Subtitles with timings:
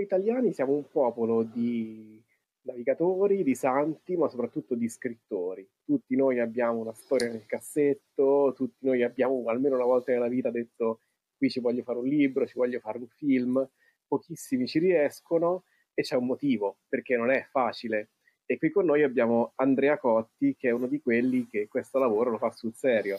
[0.00, 2.22] noi italiani siamo un popolo di
[2.62, 5.68] navigatori, di santi, ma soprattutto di scrittori.
[5.84, 10.50] Tutti noi abbiamo una storia nel cassetto, tutti noi abbiamo almeno una volta nella vita
[10.50, 11.00] detto
[11.36, 13.66] qui ci voglio fare un libro, ci voglio fare un film,
[14.06, 18.10] pochissimi ci riescono e c'è un motivo, perché non è facile.
[18.46, 22.30] E qui con noi abbiamo Andrea Cotti, che è uno di quelli che questo lavoro
[22.30, 23.18] lo fa sul serio.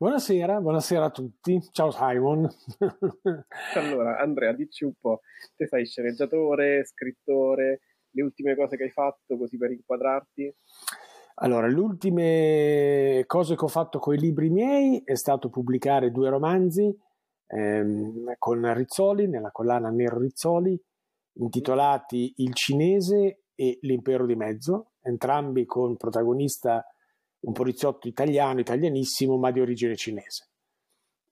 [0.00, 1.60] Buonasera, buonasera a tutti.
[1.72, 2.48] Ciao Simon.
[3.74, 5.22] allora, Andrea, dici un po',
[5.56, 10.54] te sei sceneggiatore, scrittore, le ultime cose che hai fatto così per inquadrarti?
[11.40, 16.30] Allora, le ultime cose che ho fatto con i libri miei è stato pubblicare due
[16.30, 16.96] romanzi
[17.48, 20.80] ehm, con Rizzoli, nella collana Nero Rizzoli,
[21.38, 26.86] intitolati Il cinese e L'impero di mezzo, entrambi con protagonista
[27.40, 30.48] un poliziotto italiano, italianissimo, ma di origine cinese.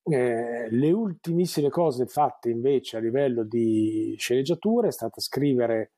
[0.08, 5.94] Eh, le ultimissime cose fatte invece a livello di sceneggiatura è stata scrivere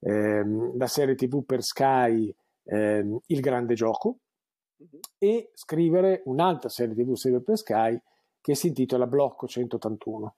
[0.00, 4.18] ehm, la serie tv per Sky ehm, Il Grande Gioco
[5.16, 7.98] e scrivere un'altra serie tv sempre per Sky
[8.42, 10.34] che si intitola Blocco 181.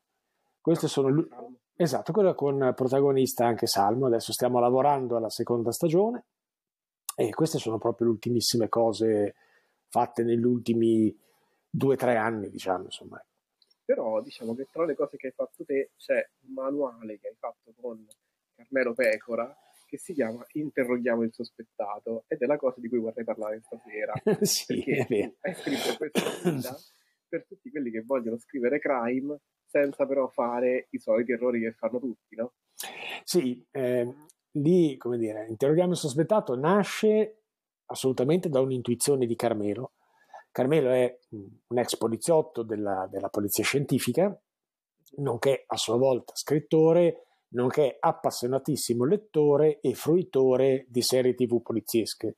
[0.60, 1.28] Queste sono l-
[1.74, 4.06] esatto, quella con protagonista anche Salmo.
[4.06, 6.24] Adesso stiamo lavorando alla seconda stagione
[7.20, 9.34] e queste sono proprio le ultimissime cose
[9.88, 11.12] fatte negli ultimi
[11.68, 13.20] due o tre anni, diciamo, insomma.
[13.84, 17.34] Però diciamo che tra le cose che hai fatto te c'è un manuale che hai
[17.36, 18.06] fatto con
[18.54, 19.52] Carmelo Pecora
[19.86, 24.12] che si chiama Interroghiamo il sospettato ed è la cosa di cui vorrei parlare stasera.
[24.42, 25.34] sì, è vero.
[25.40, 26.76] Hai scritto questa guida
[27.26, 31.98] per tutti quelli che vogliono scrivere crime senza però fare i soliti errori che fanno
[31.98, 32.52] tutti, no?
[33.24, 34.14] Sì, eh,
[34.52, 37.42] lì, come dire, interroghiamo il sospettato nasce
[37.86, 39.92] assolutamente da un'intuizione di Carmelo.
[40.50, 44.36] Carmelo è un ex poliziotto della, della polizia scientifica,
[45.16, 52.36] nonché a sua volta scrittore, nonché appassionatissimo lettore e fruitore di serie tv poliziesche.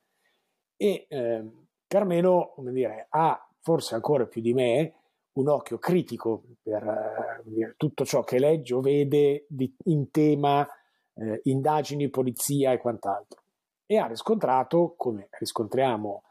[0.77, 1.51] E eh,
[1.87, 4.93] Carmelo, come dire, ha forse ancora più di me
[5.33, 10.67] un occhio critico per eh, tutto ciò che legge o vede di, in tema
[11.15, 13.41] eh, indagini, polizia e quant'altro.
[13.85, 16.23] E ha riscontrato, come riscontriamo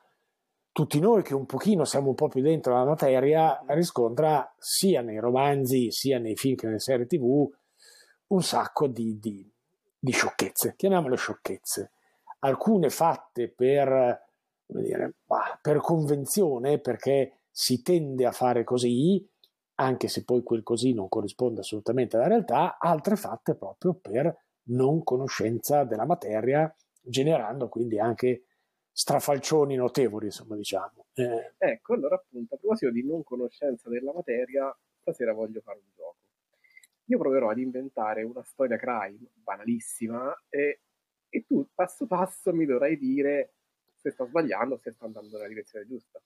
[0.72, 5.18] tutti noi che un pochino siamo un po' più dentro la materia, riscontra sia nei
[5.18, 7.50] romanzi, sia nei film che nelle serie tv,
[8.28, 9.50] un sacco di, di,
[9.98, 11.90] di sciocchezze, chiamiamole sciocchezze.
[12.40, 14.26] Alcune fatte per,
[14.66, 15.14] dire,
[15.60, 19.28] per convenzione, perché si tende a fare così,
[19.74, 24.34] anche se poi quel così non corrisponde assolutamente alla realtà, altre fatte proprio per
[24.70, 28.44] non conoscenza della materia, generando quindi anche
[28.92, 31.06] strafalcioni notevoli, insomma, diciamo.
[31.14, 31.54] Eh.
[31.56, 36.16] Ecco, allora appunto, a proposito di non conoscenza della materia, stasera voglio fare un gioco.
[37.04, 40.80] Io proverò ad inventare una storia crime banalissima e,
[41.28, 43.54] e tu passo passo mi dovrai dire
[43.96, 46.20] se sto sbagliando o se sto andando nella direzione giusta.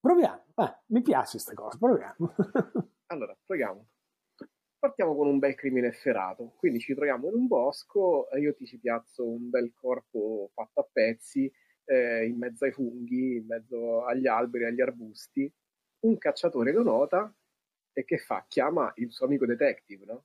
[0.00, 2.34] Proviamo, eh, mi piace questa cosa, proviamo.
[3.06, 3.86] allora, proviamo.
[4.78, 8.64] Partiamo con un bel crimine efferato, quindi ci troviamo in un bosco e io ti
[8.64, 11.52] ci piazzo un bel corpo fatto a pezzi
[11.84, 15.52] eh, in mezzo ai funghi, in mezzo agli alberi, agli arbusti.
[16.00, 17.34] Un cacciatore lo nota
[17.92, 18.44] e che fa?
[18.46, 20.24] Chiama il suo amico detective, no?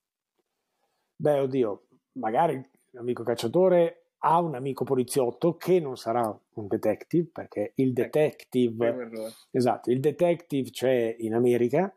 [1.16, 6.22] Beh, oddio, magari l'amico cacciatore ha un amico poliziotto che non sarà
[6.54, 9.32] un detective, perché il ecco, detective...
[9.50, 11.94] esatto, il detective c'è in America,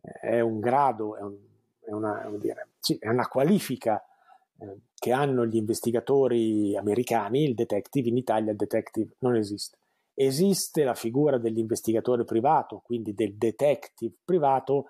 [0.00, 1.55] è un grado, è un
[1.86, 4.04] è una, dire, sì, è una qualifica
[4.58, 9.78] eh, che hanno gli investigatori americani, il detective, in Italia il detective non esiste.
[10.14, 14.86] Esiste la figura dell'investigatore privato, quindi del detective privato,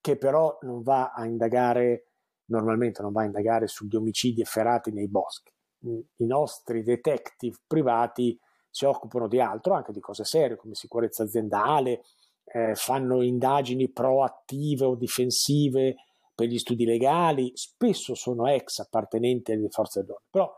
[0.00, 2.08] che però non va a indagare,
[2.46, 5.52] normalmente non va a indagare sugli omicidi efferati nei boschi.
[5.80, 8.38] I nostri detective privati
[8.68, 12.02] si occupano di altro, anche di cose serie come sicurezza aziendale,
[12.44, 15.96] eh, fanno indagini proattive o difensive
[16.36, 20.54] per gli studi legali, spesso sono ex appartenenti alle forze dell'ordine, però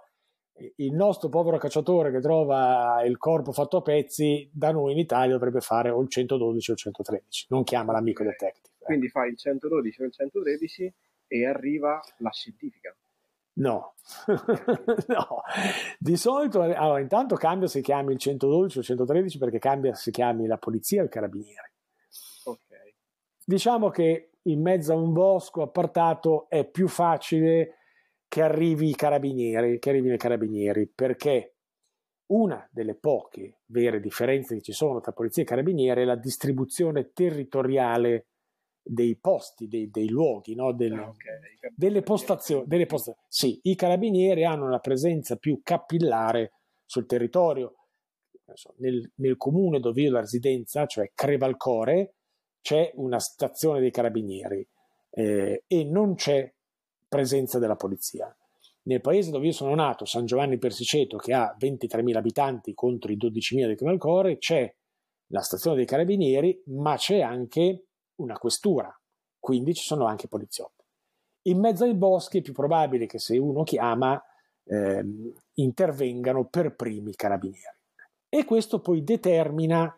[0.54, 4.98] eh, il nostro povero cacciatore che trova il corpo fatto a pezzi, da noi in
[4.98, 8.74] Italia dovrebbe fare o il 112 o il 113, non chiama l'amico detective.
[8.80, 8.84] Eh.
[8.84, 10.94] Quindi fa il 112 o il 113
[11.28, 12.94] e arriva la scientifica.
[13.58, 13.94] No,
[15.08, 15.42] no.
[15.98, 20.10] di solito, allora, intanto cambia se chiami il 112 o il 113 perché cambia se
[20.10, 21.72] chiami la polizia o il carabiniere.
[22.44, 22.94] Ok.
[23.44, 27.74] Diciamo che in mezzo a un bosco appartato è più facile
[28.28, 31.54] che arrivi i carabinieri, che arrivino i carabinieri, perché
[32.28, 37.12] una delle poche vere differenze che ci sono tra polizia e carabinieri è la distribuzione
[37.12, 38.26] territoriale
[38.82, 40.72] dei posti, dei, dei luoghi, no?
[40.72, 41.72] Del, ah, okay.
[41.74, 42.66] delle postazioni.
[42.66, 46.52] Delle posta- sì, i carabinieri hanno una presenza più capillare
[46.84, 47.74] sul territorio.
[48.78, 52.14] Nel, nel comune dove io ho la residenza, cioè Crevalcore,
[52.60, 54.66] c'è una stazione dei carabinieri
[55.10, 56.52] eh, e non c'è
[57.08, 58.34] presenza della polizia.
[58.82, 63.16] Nel paese dove io sono nato, San Giovanni Persiceto, che ha 23.000 abitanti contro i
[63.16, 64.74] 12.000 di Crevalcore, c'è
[65.28, 68.90] la stazione dei carabinieri, ma c'è anche una questura,
[69.38, 70.84] quindi ci sono anche poliziotti.
[71.48, 74.20] In mezzo ai boschi è più probabile che se uno chiama
[74.64, 75.04] eh,
[75.54, 77.76] intervengano per primi i carabinieri.
[78.28, 79.94] E questo poi determina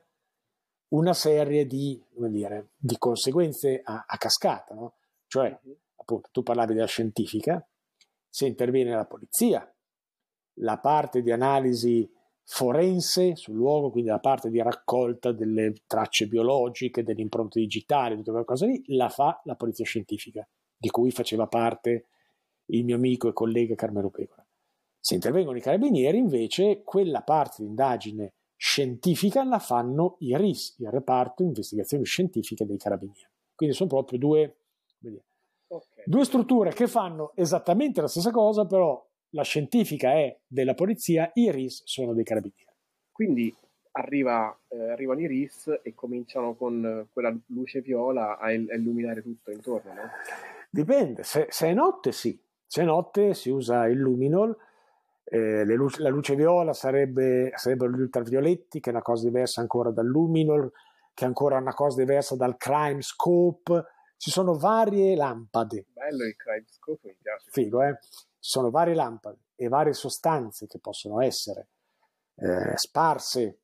[0.90, 4.94] una serie di, dire, di conseguenze a, a cascata, no?
[5.26, 5.74] cioè mhm.
[5.96, 7.64] appunto tu parlavi della scientifica,
[8.28, 9.72] se interviene la polizia,
[10.54, 12.08] la parte di analisi
[12.44, 18.30] forense sul luogo, quindi la parte di raccolta delle tracce biologiche, delle impronte digitali, tutte
[18.30, 20.46] quelle cose lì, la fa la polizia scientifica,
[20.76, 22.06] di cui faceva parte
[22.66, 24.44] il mio amico e collega Carmelo Pecora.
[24.98, 30.90] Se intervengono i carabinieri, invece, quella parte di indagine scientifica la fanno i RIS, il
[30.90, 33.26] reparto investigazioni scientifiche dei carabinieri.
[33.54, 34.56] Quindi sono proprio due,
[35.66, 36.04] okay.
[36.04, 41.50] due strutture che fanno esattamente la stessa cosa, però la scientifica è della polizia, i
[41.50, 42.70] RIS sono dei carabinieri.
[43.10, 43.54] Quindi
[43.92, 49.22] arriva, eh, arrivano i RIS e cominciano con quella luce viola a, il- a illuminare
[49.22, 50.02] tutto intorno, no?
[50.68, 54.54] Dipende, se, se, è notte sì, se è notte si usa il luminol,
[55.30, 59.90] eh, luce, la luce viola sarebbe, sarebbero gli ultravioletti, che è una cosa diversa ancora
[59.90, 60.70] dal luminol,
[61.14, 63.84] che è ancora una cosa diversa dal crime scope,
[64.16, 65.86] ci sono varie lampade.
[65.92, 67.48] Bello il crime scope, mi piace.
[67.50, 67.98] Figo, eh?
[68.02, 71.68] Ci sono varie lampade e varie sostanze che possono essere
[72.34, 73.60] eh, sparse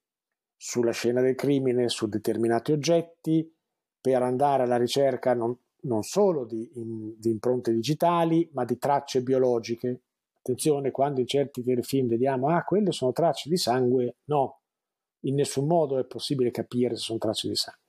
[0.57, 3.55] sulla scena del crimine, su determinati oggetti,
[4.01, 9.23] per andare alla ricerca non, non solo di, in, di, impronte digitali, ma di tracce
[9.23, 10.03] biologiche.
[10.47, 14.61] Attenzione, quando in certi telefilm vediamo, ah, quelle sono tracce di sangue, no,
[15.25, 17.81] in nessun modo è possibile capire se sono tracce di sangue.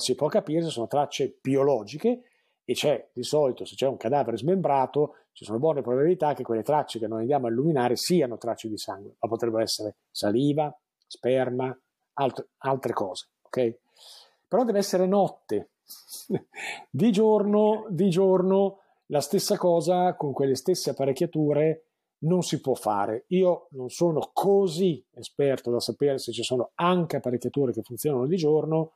[0.00, 2.22] Si può capire se sono tracce biologiche
[2.64, 6.64] e c'è di solito, se c'è un cadavere smembrato, ci sono buone probabilità che quelle
[6.64, 10.76] tracce che noi andiamo a illuminare siano tracce di sangue, ma potrebbero essere saliva,
[11.06, 11.72] sperma,
[12.14, 13.78] alt- altre cose, ok?
[14.48, 15.70] Però deve essere notte.
[16.90, 21.84] di, giorno, di giorno la stessa cosa con quelle stesse apparecchiature
[22.22, 23.24] non si può fare.
[23.28, 28.36] Io non sono così esperto da sapere se ci sono anche apparecchiature che funzionano di
[28.36, 28.94] giorno,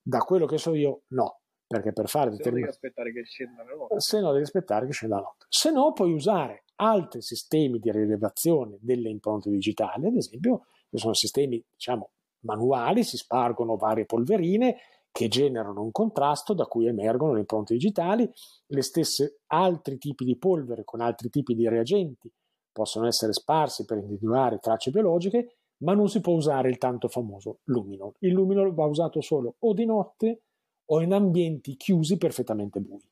[0.00, 2.76] da quello che so io no perché per fare determinati...
[2.76, 4.00] Se no devi aspettare che scenda la notte.
[4.00, 5.46] Se no devi aspettare che scenda la notte.
[5.48, 11.14] Se no puoi usare altri sistemi di rilevazione delle impronte digitali, ad esempio, che sono
[11.14, 12.10] sistemi, diciamo,
[12.40, 14.76] manuali, si spargono varie polverine
[15.10, 18.30] che generano un contrasto da cui emergono le impronte digitali,
[18.66, 22.30] le stesse altri tipi di polvere con altri tipi di reagenti
[22.72, 27.60] possono essere sparsi per individuare tracce biologiche, ma non si può usare il tanto famoso
[27.64, 28.14] luminol.
[28.20, 30.42] Il luminol va usato solo o di notte
[30.86, 33.02] o in ambienti chiusi perfettamente bui.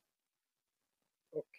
[1.29, 1.57] Ok,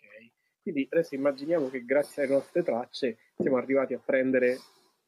[0.63, 4.59] quindi adesso immaginiamo che grazie alle nostre tracce siamo arrivati a prendere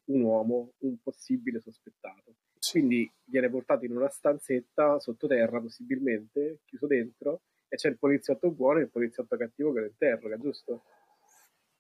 [0.07, 2.37] un uomo, un possibile sospettato.
[2.59, 2.81] Sì.
[2.81, 8.79] Quindi viene portato in una stanzetta sottoterra, possibilmente, chiuso dentro, e c'è il poliziotto buono
[8.79, 10.83] e il poliziotto cattivo che lo interroga, giusto?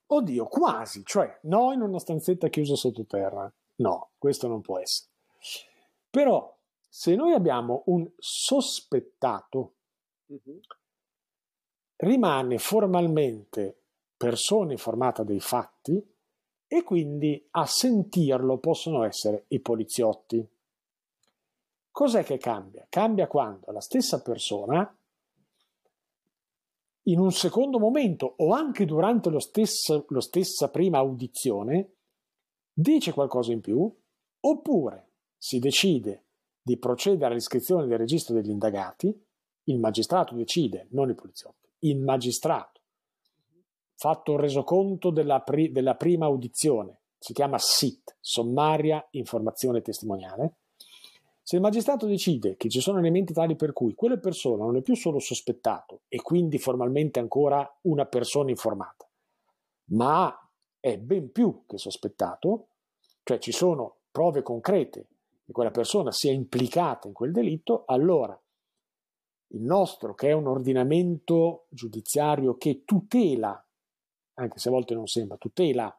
[0.06, 3.50] Oddio, quasi, cioè, no in una stanzetta chiusa sottoterra.
[3.76, 5.10] No, questo non può essere.
[6.10, 6.56] Però
[6.88, 9.74] se noi abbiamo un sospettato,
[10.26, 10.60] uh-huh.
[11.96, 13.80] rimane formalmente
[14.16, 16.00] persona informata dei fatti
[16.66, 20.46] e quindi a sentirlo possono essere i poliziotti.
[21.90, 22.86] Cos'è che cambia?
[22.88, 24.96] Cambia quando la stessa persona,
[27.04, 31.96] in un secondo momento o anche durante lo stesso, lo stessa prima audizione,
[32.72, 33.92] dice qualcosa in più,
[34.40, 36.26] oppure si decide
[36.62, 39.14] di procedere all'iscrizione del registro degli indagati,
[39.64, 42.80] il magistrato decide, non i poliziotti, il magistrato,
[43.96, 50.56] fatto un resoconto della, pri- della prima audizione, si chiama SIT, sommaria informazione testimoniale,
[51.46, 54.80] se il magistrato decide che ci sono elementi tali per cui quella persona non è
[54.80, 59.06] più solo sospettato e quindi formalmente ancora una persona informata,
[59.90, 60.34] ma
[60.80, 62.68] è ben più che sospettato,
[63.22, 65.08] cioè ci sono prove concrete
[65.44, 68.40] che quella persona sia implicata in quel delitto, allora
[69.48, 73.62] il nostro, che è un ordinamento giudiziario che tutela,
[74.36, 75.94] anche se a volte non sembra, tutela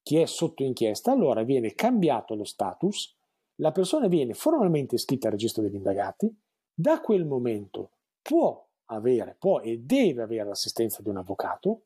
[0.00, 3.15] chi è sotto inchiesta, allora viene cambiato lo status,
[3.56, 6.34] la persona viene formalmente iscritta al registro degli indagati,
[6.72, 11.82] da quel momento può avere, può e deve avere l'assistenza di un avvocato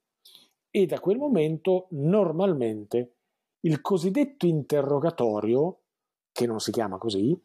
[0.71, 3.15] e da quel momento normalmente
[3.61, 5.79] il cosiddetto interrogatorio,
[6.33, 7.39] che non si chiama così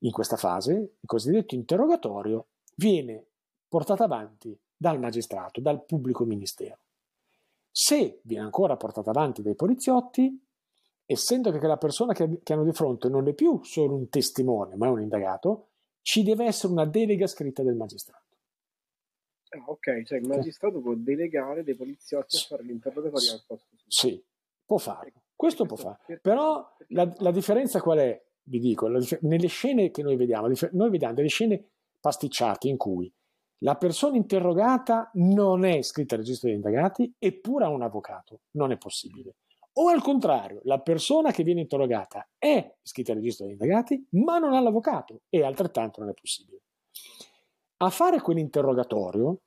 [0.00, 3.24] in questa fase, il cosiddetto interrogatorio viene
[3.68, 6.78] portato avanti dal magistrato, dal pubblico ministero.
[7.70, 10.45] Se viene ancora portato avanti dai poliziotti,
[11.06, 14.86] essendo che la persona che, hanno di fronte non è più solo un testimone, ma
[14.86, 15.68] è un indagato,
[16.02, 18.24] ci deve essere una delega scritta del magistrato.
[19.50, 23.86] Ah, ok, cioè il magistrato può delegare dei poliziotti a fare l'interrogatorio al posto suo.
[23.86, 24.22] Sì,
[24.64, 25.22] può farlo.
[25.34, 26.18] Questo, Questo può fare.
[26.20, 28.24] Però la, la, differenza qual è?
[28.42, 31.64] Vi dico, dif- nelle scene che noi vediamo, noi vediamo delle scene
[32.00, 33.12] pasticciate in cui
[33.60, 38.40] la persona interrogata non è iscritta al registro degli indagati eppure ha un avvocato.
[38.52, 39.36] Non è possibile.
[39.78, 44.38] O al contrario, la persona che viene interrogata è iscritta al registro degli indagati ma
[44.38, 46.62] non ha l'avvocato e altrettanto non è possibile.
[47.78, 49.38] A fare quell'interrogatorio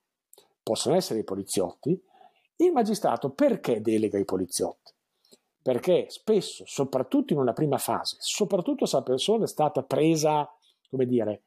[0.62, 2.00] possono essere i poliziotti.
[2.57, 4.93] Il magistrato perché delega i poliziotti?
[5.63, 10.48] Perché spesso, soprattutto in una prima fase, soprattutto se la persona è stata presa,
[10.89, 11.43] come dire,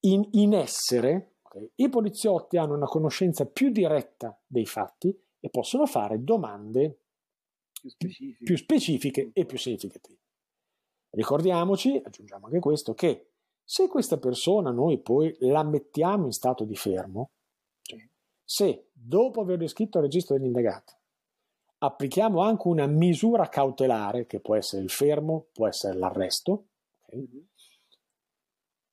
[0.00, 5.84] in, in essere, okay, i poliziotti hanno una conoscenza più diretta dei fatti e possono
[5.84, 7.00] fare domande
[7.96, 10.18] più specifiche, più specifiche e più significative.
[11.10, 13.30] Ricordiamoci, aggiungiamo anche questo, che
[13.62, 17.30] se questa persona noi poi la mettiamo in stato di fermo,
[18.44, 20.96] se dopo aver iscritto al registro dell'indagato
[21.78, 26.68] applichiamo anche una misura cautelare, che può essere il fermo, può essere l'arresto,
[27.02, 27.20] okay?
[27.20, 27.44] Mm-hmm.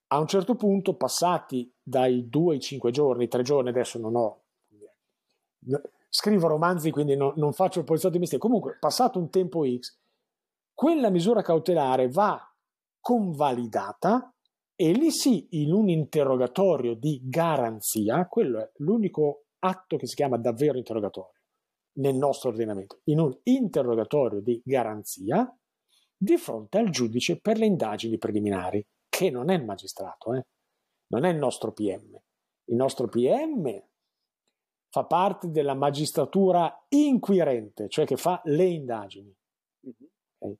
[0.07, 4.41] a un certo punto, passati dai due ai cinque giorni, tre giorni, adesso non ho...
[6.15, 8.43] Scrivo romanzi, quindi non, non faccio il poliziotto di mestiere.
[8.43, 9.98] Comunque, passato un tempo X,
[10.72, 12.39] quella misura cautelare va
[13.00, 14.32] convalidata
[14.75, 20.38] e lì sì, in un interrogatorio di garanzia, quello è l'unico atto che si chiama
[20.38, 21.41] davvero interrogatorio
[21.93, 25.51] nel nostro ordinamento, in un interrogatorio di garanzia
[26.15, 30.46] di fronte al giudice per le indagini preliminari, che non è il magistrato, eh?
[31.08, 32.15] non è il nostro PM.
[32.65, 33.84] Il nostro PM
[34.93, 39.35] fa parte della magistratura inquirente, cioè che fa le indagini.
[40.38, 40.57] Okay?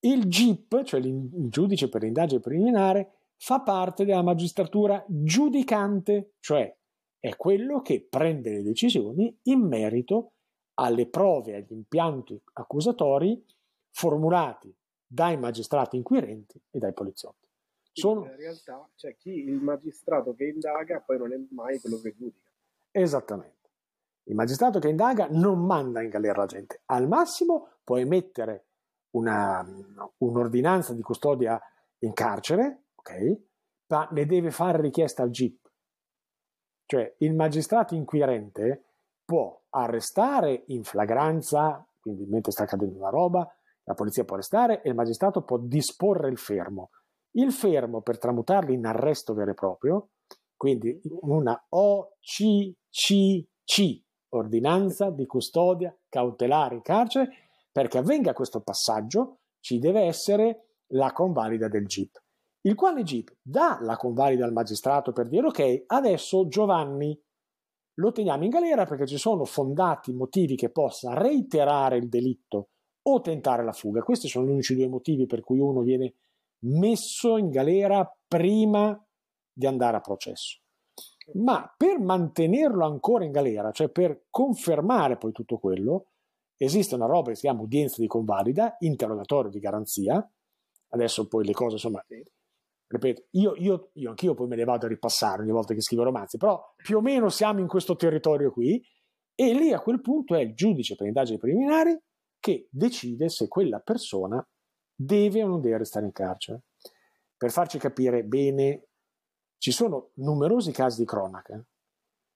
[0.00, 6.76] Il GIP, cioè il giudice per l'indagine preliminare, fa parte della magistratura giudicante, cioè
[7.18, 10.32] è quello che prende le decisioni in merito
[10.74, 13.42] alle prove agli impianti accusatori
[13.88, 14.70] formulati
[15.06, 17.48] dai magistrati inquirenti e dai poliziotti.
[17.92, 18.26] Sono...
[18.26, 22.47] In realtà c'è chi il magistrato che indaga poi non è mai quello che giudica.
[22.90, 23.56] Esattamente.
[24.24, 28.66] Il magistrato che indaga non manda in galera la gente, al massimo può emettere
[29.12, 29.66] una,
[30.18, 31.58] un'ordinanza di custodia
[32.00, 33.40] in carcere, ok?
[33.88, 35.66] Ma ne deve fare richiesta al GIP.
[36.84, 38.84] Cioè il magistrato inquirente
[39.24, 43.50] può arrestare in flagranza, quindi mentre sta accadendo una roba,
[43.84, 46.90] la polizia può arrestare e il magistrato può disporre il fermo.
[47.32, 50.10] Il fermo per tramutarlo in arresto vero e proprio,
[50.58, 53.46] quindi una OCCC,
[54.30, 57.30] ordinanza di custodia cautelare in carcere,
[57.72, 62.20] perché avvenga questo passaggio ci deve essere la convalida del GIP,
[62.62, 67.18] il quale GIP dà la convalida al magistrato per dire ok, adesso Giovanni
[67.94, 72.70] lo teniamo in galera perché ci sono fondati motivi che possa reiterare il delitto
[73.02, 74.02] o tentare la fuga.
[74.02, 76.14] Questi sono gli unici due motivi per cui uno viene
[76.64, 79.00] messo in galera prima
[79.58, 80.60] di andare a processo.
[81.34, 86.12] Ma per mantenerlo ancora in galera, cioè per confermare poi tutto quello,
[86.56, 90.26] esiste una roba che si chiama udienza di convalida, interrogatorio di garanzia.
[90.90, 92.02] Adesso poi le cose, insomma,
[92.86, 96.04] ripeto, io, io, io anch'io poi me ne vado a ripassare ogni volta che scrivo
[96.04, 98.82] romanzi, però più o meno siamo in questo territorio qui
[99.34, 101.98] e lì a quel punto è il giudice per indagini preliminari
[102.38, 104.44] che decide se quella persona
[104.94, 106.62] deve o non deve restare in carcere.
[107.36, 108.87] Per farci capire bene,
[109.58, 111.62] ci sono numerosi casi di cronaca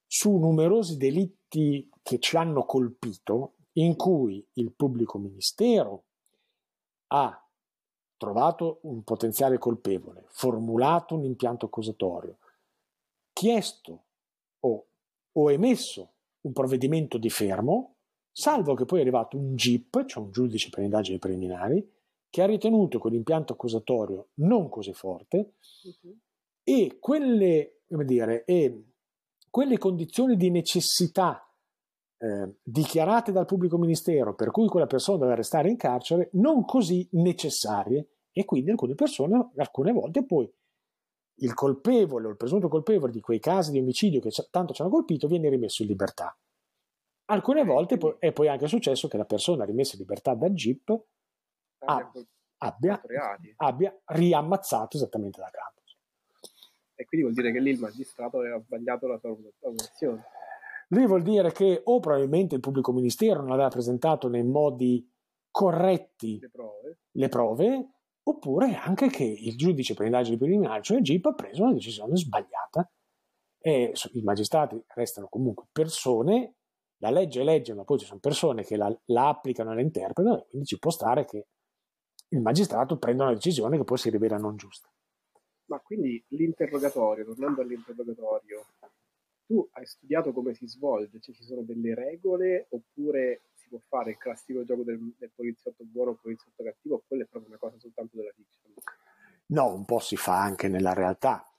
[0.07, 6.05] su numerosi delitti che ci hanno colpito in cui il pubblico ministero
[7.09, 7.43] ha
[8.19, 12.37] trovato un potenziale colpevole, formulato un impianto accusatorio,
[13.33, 14.05] chiesto
[14.61, 14.87] o,
[15.33, 16.13] o emesso
[16.43, 17.95] un provvedimento di fermo,
[18.31, 21.91] salvo che poi è arrivato un GIP, cioè un giudice per indagini preliminari,
[22.29, 26.19] che ha ritenuto quell'impianto accusatorio non così forte uh-huh.
[26.63, 28.85] E, quelle, dire, e
[29.51, 31.47] quelle condizioni di necessità
[32.19, 37.07] eh, dichiarate dal pubblico ministero per cui quella persona deve restare in carcere non così
[37.13, 40.51] necessarie e quindi alcune persone alcune volte poi
[41.43, 44.91] il colpevole o il presunto colpevole di quei casi di omicidio che tanto ci hanno
[44.91, 46.37] colpito viene rimesso in libertà.
[47.27, 51.01] Alcune volte poi, è poi anche successo che la persona rimessa in libertà dal GIP
[52.59, 53.01] abbia,
[53.57, 55.82] abbia, riammazzato esattamente da capo.
[57.03, 60.25] E quindi vuol dire che lì il magistrato aveva sbagliato la sua valutazione.
[60.89, 65.11] Lì vuol dire che o probabilmente il pubblico ministero non aveva presentato nei modi
[65.51, 67.89] corretti le prove, le prove
[68.23, 72.17] oppure anche che il giudice per indagini preliminari, cioè il GIP, ha preso una decisione
[72.17, 72.89] sbagliata.
[73.59, 76.57] E i magistrati restano comunque persone,
[76.99, 79.81] la legge è legge, ma poi ci sono persone che la, la applicano e la
[79.81, 81.47] interpretano, e quindi ci può stare che
[82.29, 84.92] il magistrato prenda una decisione che poi si rivela non giusta.
[85.73, 88.67] Ma quindi l'interrogatorio, tornando all'interrogatorio,
[89.47, 91.19] tu hai studiato come si svolge?
[91.19, 95.83] Cioè ci sono delle regole oppure si può fare il classico gioco del, del poliziotto
[95.85, 98.71] buono o poliziotto cattivo o quella è proprio una cosa soltanto della fiction?
[99.47, 101.51] No, un po' si fa anche nella realtà.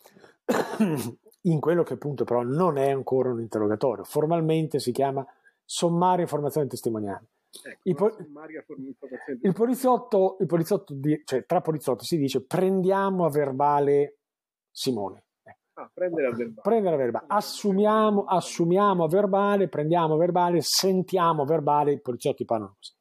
[1.45, 4.03] In quello che appunto però non è ancora un interrogatorio.
[4.03, 5.25] Formalmente si chiama
[5.65, 7.25] sommaria informazione testimoniale.
[7.61, 8.15] Ecco, il, po-
[9.41, 14.17] il, poliziotto, il poliziotto di, cioè, tra poliziotti si dice prendiamo a verbale
[14.71, 15.25] Simone.
[15.43, 15.59] Ecco.
[15.73, 16.61] Ah, prendere a verbale.
[16.61, 17.25] Prendere a verbale.
[17.27, 22.93] Assumiamo, assumiamo a verbale, prendiamo a verbale, sentiamo a verbale, i poliziotti parlano così.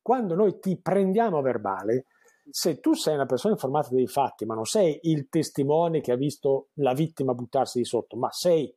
[0.00, 2.06] Quando noi ti prendiamo a verbale,
[2.50, 6.16] se tu sei una persona informata dei fatti, ma non sei il testimone che ha
[6.16, 8.74] visto la vittima buttarsi di sotto, ma sei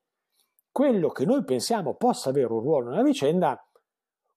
[0.71, 3.64] quello che noi pensiamo possa avere un ruolo nella vicenda,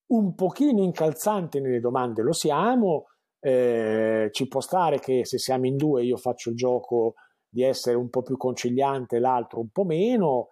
[0.08, 3.06] un pochino incalzante nelle domande lo siamo,
[3.40, 7.14] eh, ci può stare che se siamo in due io faccio il gioco
[7.48, 10.48] di essere un po' più conciliante, l'altro un po' meno,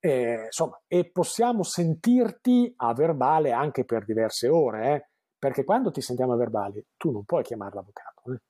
[0.00, 6.00] eh, insomma, e possiamo sentirti a verbale anche per diverse ore, eh, perché quando ti
[6.00, 8.32] sentiamo a verbale tu non puoi chiamare l'avvocato.
[8.32, 8.40] Eh?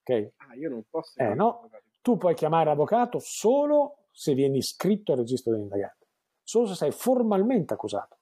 [0.00, 0.32] Okay?
[0.36, 1.18] Ah, io non posso.
[1.20, 1.68] Eh, no,
[2.00, 6.06] tu puoi chiamare l'avvocato solo se vieni iscritto al registro degli indagati,
[6.42, 8.18] solo se sei formalmente accusato.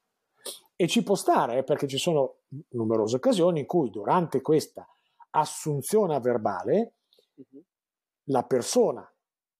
[0.80, 2.36] E ci può stare, eh, perché ci sono
[2.70, 4.88] numerose occasioni in cui durante questa
[5.32, 6.94] assunzione verbale
[7.34, 7.62] uh-huh.
[8.30, 9.06] la persona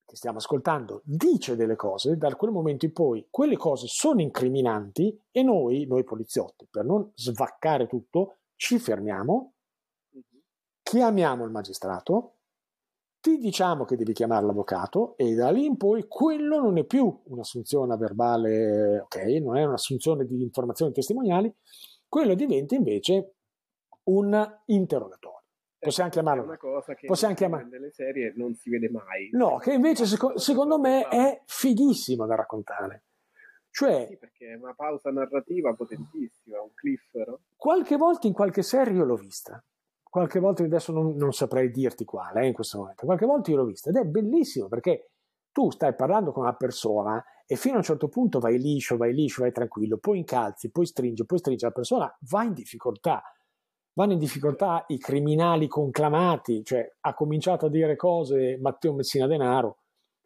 [0.03, 5.15] che stiamo ascoltando dice delle cose, da quel momento in poi quelle cose sono incriminanti
[5.31, 9.53] e noi, noi poliziotti, per non svaccare tutto, ci fermiamo,
[10.13, 10.23] uh-huh.
[10.83, 12.37] chiamiamo il magistrato,
[13.21, 17.23] ti diciamo che devi chiamare l'avvocato e da lì in poi quello non è più
[17.25, 21.55] un'assunzione verbale, ok, non è un'assunzione di informazioni testimoniali,
[22.09, 23.35] quello diventa invece
[24.05, 25.39] un interrogatorio.
[25.79, 26.43] Possiamo chiamarlo.
[26.43, 27.67] È una cosa che possiamo chiamar...
[27.67, 29.31] nelle serie non si vede mai.
[29.33, 33.05] No, che invece seco- secondo me è fighissimo da raccontare.
[33.71, 37.41] Cioè, sì, perché è una pausa narrativa potentissima, un cliff, no?
[37.55, 39.63] Qualche volta in qualche serie io l'ho vista
[40.11, 43.57] qualche volta adesso non, non saprei dirti quale eh, in questo momento, qualche volta io
[43.57, 45.13] l'ho vista ed è bellissimo perché
[45.53, 49.13] tu stai parlando con una persona e fino a un certo punto vai liscio, vai
[49.13, 53.23] liscio, vai tranquillo, poi incalzi, poi stringi, poi stringi, la persona va in difficoltà.
[53.93, 59.79] Vanno in difficoltà i criminali conclamati, cioè ha cominciato a dire cose Matteo Messina Denaro,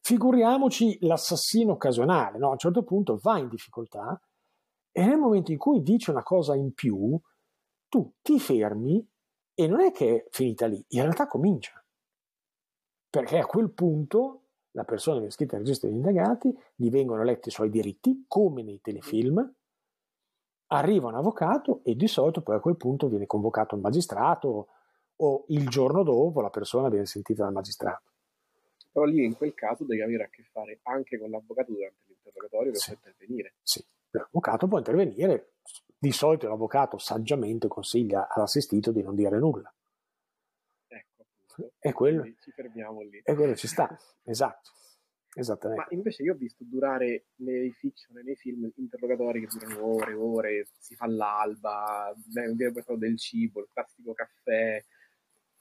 [0.02, 2.48] figuriamoci l'assassino occasionale, no?
[2.48, 4.20] a un certo punto va in difficoltà
[4.92, 7.18] e nel momento in cui dice una cosa in più,
[7.88, 9.04] tu ti fermi
[9.54, 11.82] e non è che è finita lì, in realtà comincia.
[13.08, 14.40] Perché a quel punto
[14.72, 18.62] la persona viene iscritta al registro degli indagati, gli vengono letti i suoi diritti, come
[18.62, 19.54] nei telefilm,
[20.68, 24.68] arriva un avvocato e di solito poi a quel punto viene convocato un magistrato
[25.16, 28.10] o il giorno dopo la persona viene sentita dal magistrato.
[28.90, 32.70] Però lì in quel caso devi avere a che fare anche con l'avvocato durante l'interrogatorio
[32.72, 32.90] per sì.
[32.92, 33.54] intervenire.
[33.62, 35.54] Sì, l'avvocato può intervenire
[36.04, 39.74] di solito l'avvocato saggiamente consiglia all'assistito di non dire nulla.
[40.86, 41.70] Ecco.
[41.78, 43.22] E quello, ci fermiamo lì.
[43.24, 43.88] E quello ci sta,
[44.22, 44.72] esatto.
[45.36, 45.86] Esattamente.
[45.88, 50.10] Ma invece io ho visto durare nei fiction e nei film interrogatori che durano ore
[50.12, 54.84] e ore, si fa l'alba, viene portato del cibo, il classico caffè.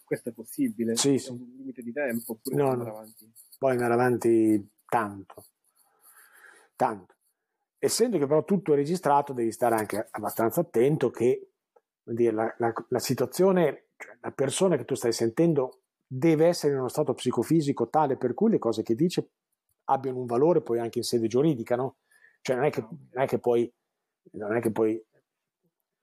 [0.04, 0.96] Questo è possibile?
[0.98, 1.32] Sì, sì.
[1.32, 2.34] un limite di tempo?
[2.34, 2.90] Oppure no, può no.
[2.90, 3.32] avanti?
[3.58, 5.46] Può andare avanti tanto.
[6.76, 7.16] Tanto.
[7.84, 11.50] Essendo che però tutto è registrato, devi stare anche abbastanza attento che
[12.02, 16.80] dire, la, la, la, situazione, cioè la persona che tu stai sentendo deve essere in
[16.80, 19.32] uno stato psicofisico tale per cui le cose che dice
[19.90, 21.98] abbiano un valore poi anche in sede giuridica, no?
[22.40, 23.70] Cioè non è che, non è che, puoi,
[24.32, 25.06] non è che puoi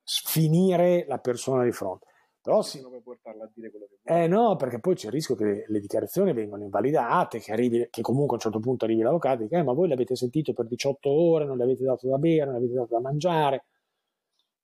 [0.05, 2.09] finire la persona di fronte.
[2.43, 2.81] Però sì.
[2.81, 4.23] Non puoi portarla a dire quello che vuoi.
[4.23, 8.03] Eh no, perché poi c'è il rischio che le, dichiarazioni vengano invalidate, che, arrivi, che,
[8.03, 10.67] comunque a un certo punto arrivi l'avvocato e dica, eh, ma voi l'avete sentito per
[10.67, 13.65] 18 ore, non le avete dato da bere, non le avete dato da mangiare.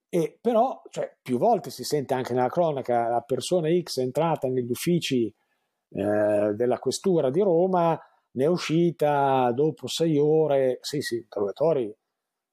[0.09, 4.49] E però, cioè, più volte si sente anche nella cronaca la persona X è entrata
[4.49, 8.01] negli uffici eh, della questura di Roma,
[8.33, 11.95] ne è uscita dopo sei ore, sì sì, interrogatori,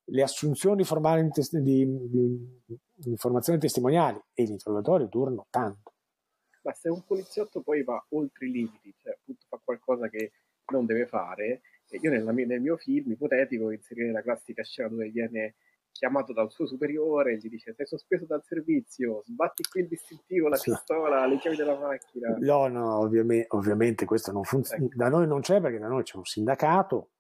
[0.06, 5.94] le assunzioni formali di, di, di, informazioni testimoniali e gli interrogatori durano tanto.
[6.64, 10.32] Ma se un poliziotto poi va oltre i limiti, cioè appunto fa qualcosa che
[10.72, 15.10] non deve fare, e io nel, nel mio film ipotetico inserire la classica scena dove
[15.10, 15.56] viene
[15.92, 20.60] chiamato dal suo superiore, gli dice sei sospeso dal servizio, sbatti qui il distintivo, la
[20.60, 22.36] pistola, le chiavi della macchina.
[22.40, 24.84] No, no, ovviamente, ovviamente questo non funziona.
[24.84, 24.96] Ecco.
[24.96, 27.12] Da noi non c'è perché da noi c'è un sindacato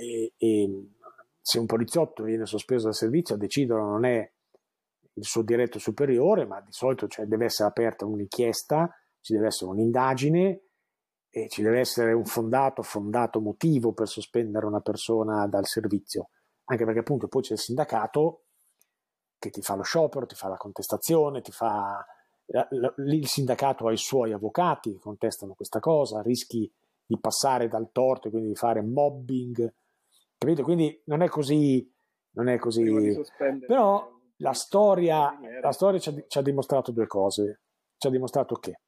[0.00, 0.88] e, e,
[1.42, 4.32] se un poliziotto viene sospeso dal servizio a decidere non è
[5.20, 9.70] il suo diretto superiore, ma di solito cioè, deve essere aperta un'inchiesta, ci deve essere
[9.70, 10.62] un'indagine
[11.28, 16.30] e ci deve essere un fondato, fondato motivo per sospendere una persona dal servizio.
[16.64, 18.44] Anche perché appunto poi c'è il sindacato
[19.38, 22.04] che ti fa lo sciopero, ti fa la contestazione, ti fa...
[22.46, 26.70] il sindacato ha i suoi avvocati che contestano questa cosa, rischi
[27.04, 29.74] di passare dal torto e quindi di fare mobbing,
[30.38, 30.62] capito?
[30.62, 31.88] Quindi non è così...
[32.32, 32.84] Non è così...
[33.66, 37.62] Però la storia, la storia ci, ha, ci ha dimostrato due cose.
[37.96, 38.80] Ci ha dimostrato che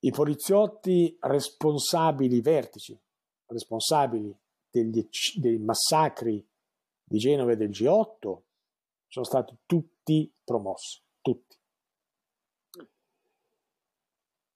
[0.00, 2.98] i poliziotti responsabili, vertici,
[3.46, 4.36] responsabili
[4.68, 6.46] degli, dei massacri
[7.04, 8.38] di Genova e del G8
[9.06, 11.56] sono stati tutti promossi, tutti.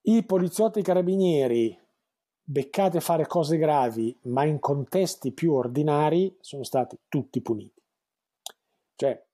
[0.03, 1.79] I poliziotti carabinieri
[2.43, 7.81] beccati a fare cose gravi, ma in contesti più ordinari, sono stati tutti puniti.
[8.97, 9.28] Cioè,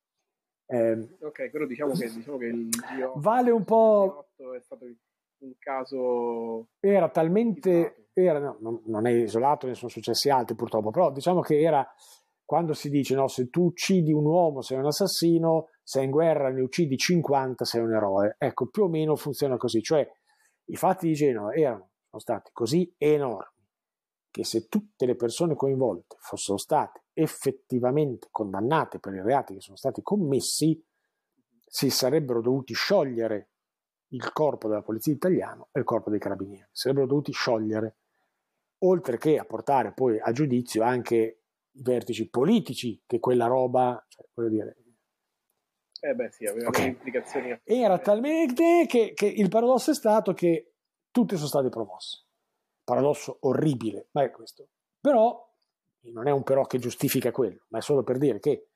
[0.66, 4.29] ehm, ok, però diciamo che, diciamo che il G8, vale un po'...
[4.37, 6.68] è stato un caso...
[6.81, 11.61] Era talmente era, no, non è isolato, ne sono successi altri purtroppo, però diciamo che
[11.61, 11.87] era
[12.44, 16.50] quando si dice no, se tu uccidi un uomo sei un assassino, sei in guerra
[16.50, 18.37] ne uccidi 50 sei un eroe.
[18.38, 20.09] Ecco, più o meno funziona così, cioè
[20.66, 23.66] i fatti di Genova erano sono stati così enormi
[24.31, 29.77] che se tutte le persone coinvolte fossero state effettivamente condannate per i reati che sono
[29.77, 30.83] stati commessi,
[31.66, 33.50] si sarebbero dovuti sciogliere
[34.09, 36.68] il corpo della polizia italiana e il corpo dei carabinieri.
[36.70, 37.96] Sarebbero dovuti sciogliere
[38.79, 44.27] oltre che a portare poi a giudizio anche i vertici politici che quella roba, cioè,
[44.35, 44.77] voglio dire,
[46.05, 46.88] eh beh sì, aveva okay.
[46.88, 47.59] implicazioni.
[47.64, 50.74] Era talmente che, che, il paradosso è stato che
[51.11, 52.22] tutti sono stati promossi.
[52.85, 54.68] Paradosso orribile, ma è questo.
[55.00, 55.54] Però,
[56.12, 58.69] non è un però che giustifica quello, ma è solo per dire che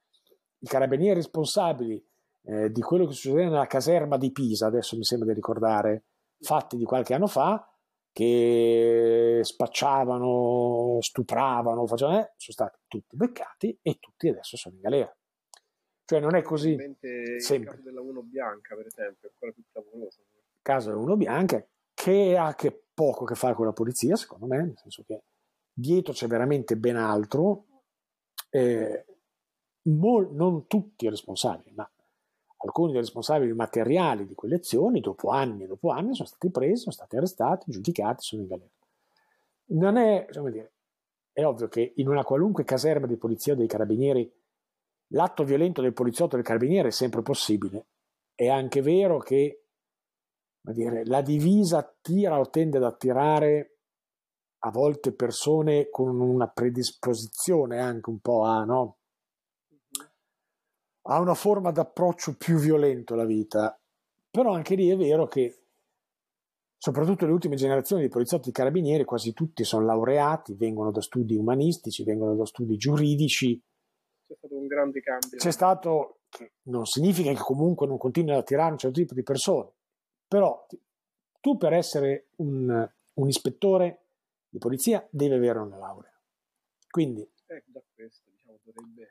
[0.59, 2.05] i carabinieri responsabili
[2.43, 6.05] eh, di quello che succedeva nella caserma di Pisa, adesso mi sembra di ricordare,
[6.41, 7.69] fatti di qualche anno fa,
[8.13, 15.17] che spacciavano, stupravano, facevano, eh, sono stati tutti beccati e tutti adesso sono in galera.
[16.05, 16.77] Cioè non è così
[17.37, 17.55] semplice.
[17.55, 20.21] Il caso della 1 bianca, per esempio, è ancora più clamoroso.
[20.21, 24.17] Il caso della 1 bianca, che ha che poco a che fare con la polizia,
[24.17, 25.23] secondo me, nel senso che
[25.79, 27.65] dietro c'è veramente ben altro.
[28.51, 29.05] Eh,
[29.83, 31.89] mol, non tutti i responsabili, ma
[32.57, 36.83] alcuni dei responsabili materiali di quelle azioni, dopo anni e dopo anni, sono stati presi,
[36.83, 38.71] sono stati arrestati, giudicati, sono in galera.
[39.71, 40.73] Non è, come dire,
[41.33, 44.31] è ovvio che in una qualunque caserma di polizia o dei carabinieri
[45.13, 47.87] l'atto violento del poliziotto o del carabiniere è sempre possibile.
[48.35, 49.63] È anche vero che
[50.61, 53.78] dire, la divisa attira o tende ad attirare
[54.61, 58.97] a volte persone con una predisposizione anche un po' a, no?
[61.11, 63.79] ha una forma d'approccio più violento alla vita,
[64.31, 65.59] però anche lì è vero che
[66.77, 71.35] soprattutto le ultime generazioni di poliziotti e carabinieri, quasi tutti sono laureati, vengono da studi
[71.35, 73.61] umanistici, vengono da studi giuridici.
[74.27, 75.39] C'è stato un grande cambio.
[75.39, 79.23] C'è stato, che non significa che comunque non continui ad attirare un certo tipo di
[79.23, 79.71] persone,
[80.27, 80.67] però
[81.41, 84.08] tu per essere un, un ispettore
[84.49, 86.13] di polizia devi avere una laurea.
[86.91, 87.21] Quindi...
[87.47, 89.11] Eh, da questo, diciamo, dovrebbe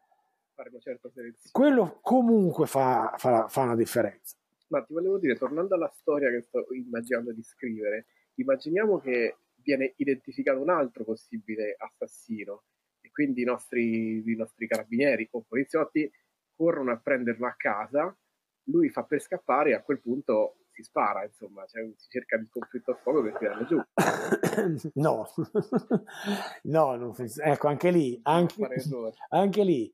[0.54, 1.52] fare una certa selezione.
[1.52, 4.36] Quello comunque fa, fa, fa una differenza.
[4.70, 9.94] Ma ti volevo dire, tornando alla storia che sto immaginando di scrivere, immaginiamo che viene
[9.98, 12.64] identificato un altro possibile assassino
[13.02, 16.10] e quindi i nostri, i nostri carabinieri o poliziotti
[16.56, 18.16] corrono a prenderlo a casa,
[18.64, 22.48] lui fa per scappare e a quel punto si spara, insomma, cioè, si cerca il
[22.50, 23.82] conflitto a fuoco per tirarlo giù.
[25.02, 25.28] no,
[26.64, 28.56] no, non, ecco, anche lì, anche,
[29.30, 29.92] anche lì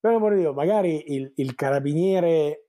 [0.00, 2.66] per amore di Dio, magari il, il carabiniere, eh,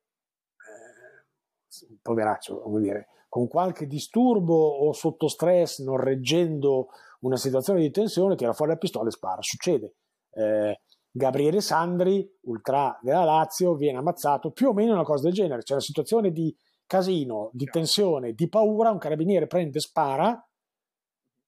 [2.01, 6.89] poveraccio, come dire, con qualche disturbo o sotto stress, non reggendo
[7.21, 9.41] una situazione di tensione, tira fuori la pistola e spara.
[9.41, 9.95] Succede.
[10.31, 15.63] Eh, Gabriele Sandri, ultra della Lazio, viene ammazzato più o meno una cosa del genere.
[15.63, 20.47] C'è una situazione di casino, di tensione, di paura, un carabiniere prende spara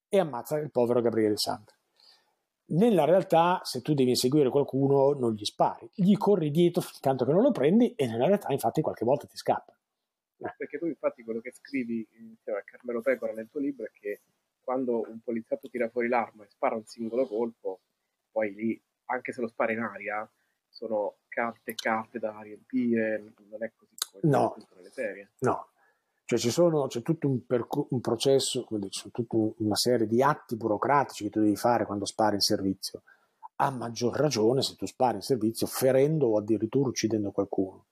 [0.07, 1.73] e ammazza il povero Gabriele Sandri.
[2.67, 7.31] Nella realtà, se tu devi inseguire qualcuno, non gli spari, gli corri dietro tanto che
[7.31, 9.77] non lo prendi e nella realtà, infatti, qualche volta ti scappa.
[10.37, 10.53] Eh.
[10.57, 14.21] Perché tu, infatti, quello che scrivi insieme a Carmelo Pecora nel tuo libro è che
[14.61, 17.81] quando un poliziotto tira fuori l'arma e spara un singolo colpo,
[18.31, 20.29] poi lì, anche se lo spara in aria,
[20.67, 24.55] sono carte e carte da riempire, non è così no.
[25.39, 25.67] No,
[26.25, 30.55] cioè ci sono, c'è tutto un, percu- un processo, c'è tutta una serie di atti
[30.55, 33.03] burocratici che tu devi fare quando spari in servizio.
[33.57, 37.85] A maggior ragione se tu spari in servizio ferendo o addirittura uccidendo qualcuno.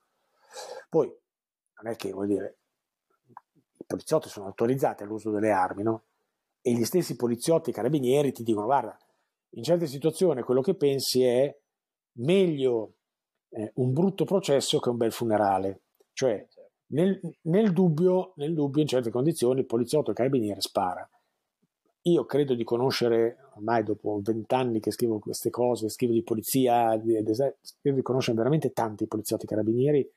[0.90, 1.08] Poi
[1.82, 2.58] non è che vuol dire
[3.78, 6.06] i poliziotti sono autorizzati all'uso delle armi, no?
[6.62, 8.98] E gli stessi poliziotti e carabinieri ti dicono: guarda,
[9.52, 11.56] in certe situazioni quello che pensi è
[12.14, 12.96] meglio
[13.50, 15.83] eh, un brutto processo che un bel funerale.
[16.14, 16.48] Cioè,
[16.88, 21.08] nel, nel, dubbio, nel dubbio, in certe condizioni, il poliziotto il carabiniere spara.
[22.06, 27.22] Io credo di conoscere, ormai dopo vent'anni che scrivo queste cose, scrivo di polizia, di,
[27.24, 30.08] di, credo di conoscere veramente tanti poliziotti carabinieri.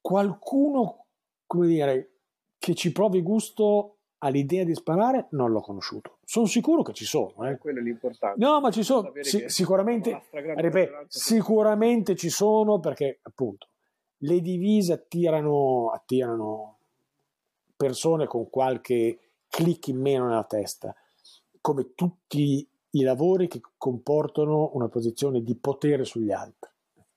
[0.00, 1.06] Qualcuno,
[1.46, 2.10] come dire,
[2.58, 6.18] che ci provi gusto all'idea di sparare, non l'ho conosciuto.
[6.24, 7.48] Sono sicuro che ci sono.
[7.48, 7.56] Eh.
[7.56, 8.44] Quello è l'importante.
[8.44, 9.12] No, ma ci sono.
[9.20, 13.68] Si, sicuramente, ripeto, sicuramente ci sono perché, appunto,
[14.18, 16.78] le divise attirano, attirano
[17.76, 20.94] persone con qualche click in meno nella testa,
[21.60, 26.70] come tutti i lavori che comportano una posizione di potere sugli altri.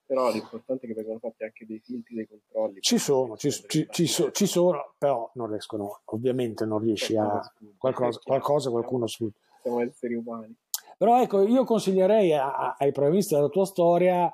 [0.06, 2.82] Però l'importante è che vengano fatti anche dei filtri, dei controlli.
[2.82, 7.40] Ci sono, ci, ci, ci, so, ci, sono, però non riescono, ovviamente non riesci a...
[7.78, 9.38] Qualcosa, qualcosa qualcuno sfugge.
[9.62, 10.54] Siamo esseri umani.
[10.98, 14.32] Però ecco, io consiglierei ai protagonisti della tua storia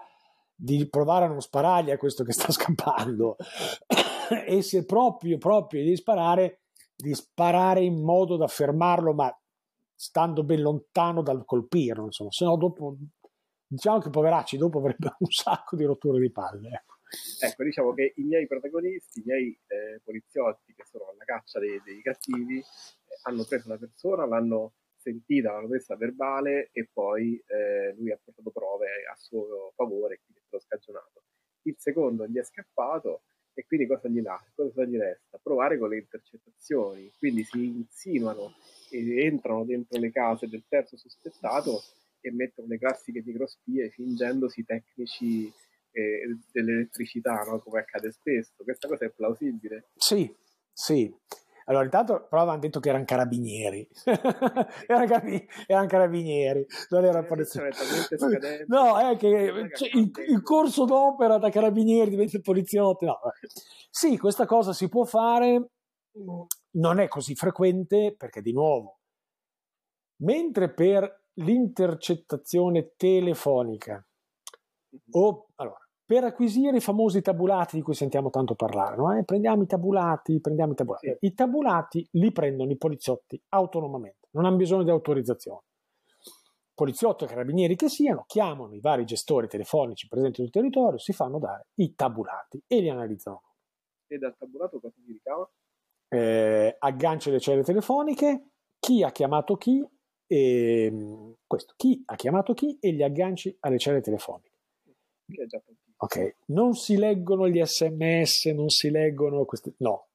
[0.60, 3.36] di provare a non sparargli a questo che sta scappando
[4.48, 6.62] e se proprio, proprio di sparare,
[6.96, 9.32] di sparare in modo da fermarlo, ma
[9.93, 12.98] stando ben lontano dal colpirlo, insomma, se no dopo,
[13.67, 16.70] diciamo che poveracci dopo avrebbero un sacco di rotture di palle.
[16.70, 16.96] Ecco.
[17.39, 21.80] ecco, diciamo che i miei protagonisti, i miei eh, poliziotti che sono alla caccia dei,
[21.86, 22.63] dei cattivi, eh,
[23.24, 24.74] hanno preso una persona, l'hanno
[25.08, 30.41] sentita la promessa verbale e poi eh, lui ha portato prove a suo favore, quindi
[30.41, 31.24] è stato scagionato.
[31.63, 34.22] Il secondo gli è scappato e quindi cosa gli,
[34.54, 35.39] cosa gli resta?
[35.41, 38.54] Provare con le intercettazioni, quindi si insinuano
[38.91, 41.82] e entrano dentro le case del terzo sospettato
[42.20, 45.52] e mettono le classiche microspie fingendosi tecnici
[45.91, 47.60] eh, dell'elettricità, no?
[47.60, 48.52] come accade spesso.
[48.63, 49.88] Questa cosa è plausibile?
[49.96, 50.34] Sì,
[50.74, 51.13] sì.
[51.69, 53.88] Allora, intanto però avevano detto che erano carabinieri.
[54.88, 57.63] erano, carabinieri erano carabinieri, non era polizia.
[58.67, 63.06] No, è che cioè, il, il, corso d'opera da carabinieri diventa poliziotti.
[63.06, 63.19] No.
[63.89, 65.71] Sì, questa cosa si può fare,
[66.77, 68.99] non è così frequente perché di nuovo,
[70.21, 74.03] mentre per l'intercettazione telefonica
[75.12, 78.96] o allora per acquisire i famosi tabulati di cui sentiamo tanto parlare.
[78.96, 79.15] No?
[79.17, 81.08] Eh, prendiamo i tabulati, prendiamo i tabulati.
[81.20, 81.26] Sì.
[81.26, 85.63] I tabulati li prendono i poliziotti autonomamente, non hanno bisogno di autorizzazione.
[86.74, 91.39] Poliziotti e carabinieri che siano, chiamano i vari gestori telefonici presenti sul territorio, si fanno
[91.39, 93.41] dare i tabulati e li analizzano.
[94.08, 95.50] E dal tabulato cosa si ricava?
[96.08, 99.86] Eh, aggancia le celle telefoniche, chi ha chiamato chi,
[100.26, 104.56] e, questo, chi ha chiamato chi e gli agganci alle celle telefoniche.
[105.26, 105.87] Che è già tantissimo.
[105.99, 109.73] Ok, non si leggono gli sms, non si leggono questi...
[109.77, 110.10] No.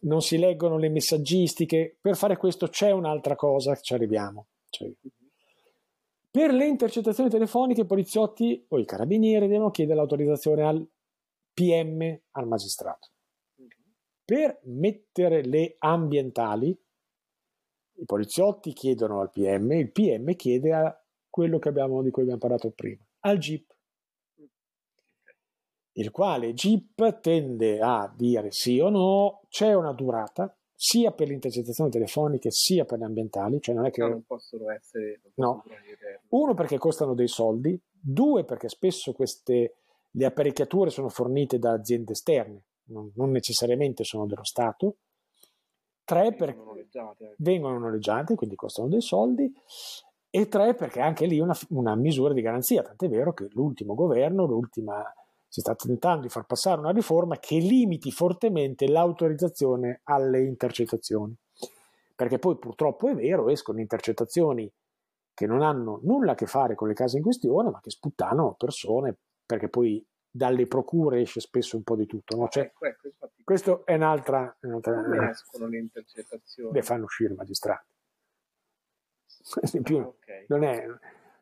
[0.00, 1.96] Non si leggono le messaggistiche.
[2.00, 4.46] Per fare questo c'è un'altra cosa, ci arriviamo.
[4.68, 4.90] Cioè,
[6.30, 10.86] per le intercettazioni telefoniche i poliziotti o i carabinieri devono chiedere l'autorizzazione al
[11.54, 13.08] PM, al magistrato.
[14.24, 16.76] Per mettere le ambientali,
[17.98, 22.70] i poliziotti chiedono al PM, il PM chiede a quello abbiamo, di cui abbiamo parlato
[22.70, 23.75] prima, al GIP
[25.98, 31.34] il quale GIP tende a dire sì o no, c'è una durata sia per le
[31.34, 35.32] intercettazioni telefoniche sia per le ambientali, cioè non è che no, non possono essere non
[35.34, 35.72] possono
[36.30, 36.40] no.
[36.40, 39.76] Uno perché costano dei soldi, due perché spesso queste
[40.10, 44.96] le apparecchiature sono fornite da aziende esterne, non, non necessariamente sono dello Stato.
[46.04, 49.52] Tre perché vengono noleggiate, vengono noleggiate, quindi costano dei soldi.
[50.28, 54.44] E tre perché anche lì una, una misura di garanzia, tant'è vero che l'ultimo governo,
[54.44, 55.02] l'ultima
[55.56, 61.34] si sta tentando di far passare una riforma che limiti fortemente l'autorizzazione alle intercettazioni.
[62.14, 64.70] Perché poi purtroppo è vero, escono intercettazioni
[65.32, 68.54] che non hanno nulla a che fare con le case in questione, ma che sputtanano
[68.58, 69.16] persone,
[69.46, 72.36] perché poi dalle procure esce spesso un po' di tutto.
[72.36, 72.48] No?
[72.48, 73.08] Cioè, ecco, ecco,
[73.42, 74.54] questo è un'altra...
[74.60, 76.72] un'altra come escono le intercettazioni?
[76.74, 77.86] Le fanno uscire i magistrati.
[79.72, 80.44] In più, ah, okay.
[80.48, 80.86] non è...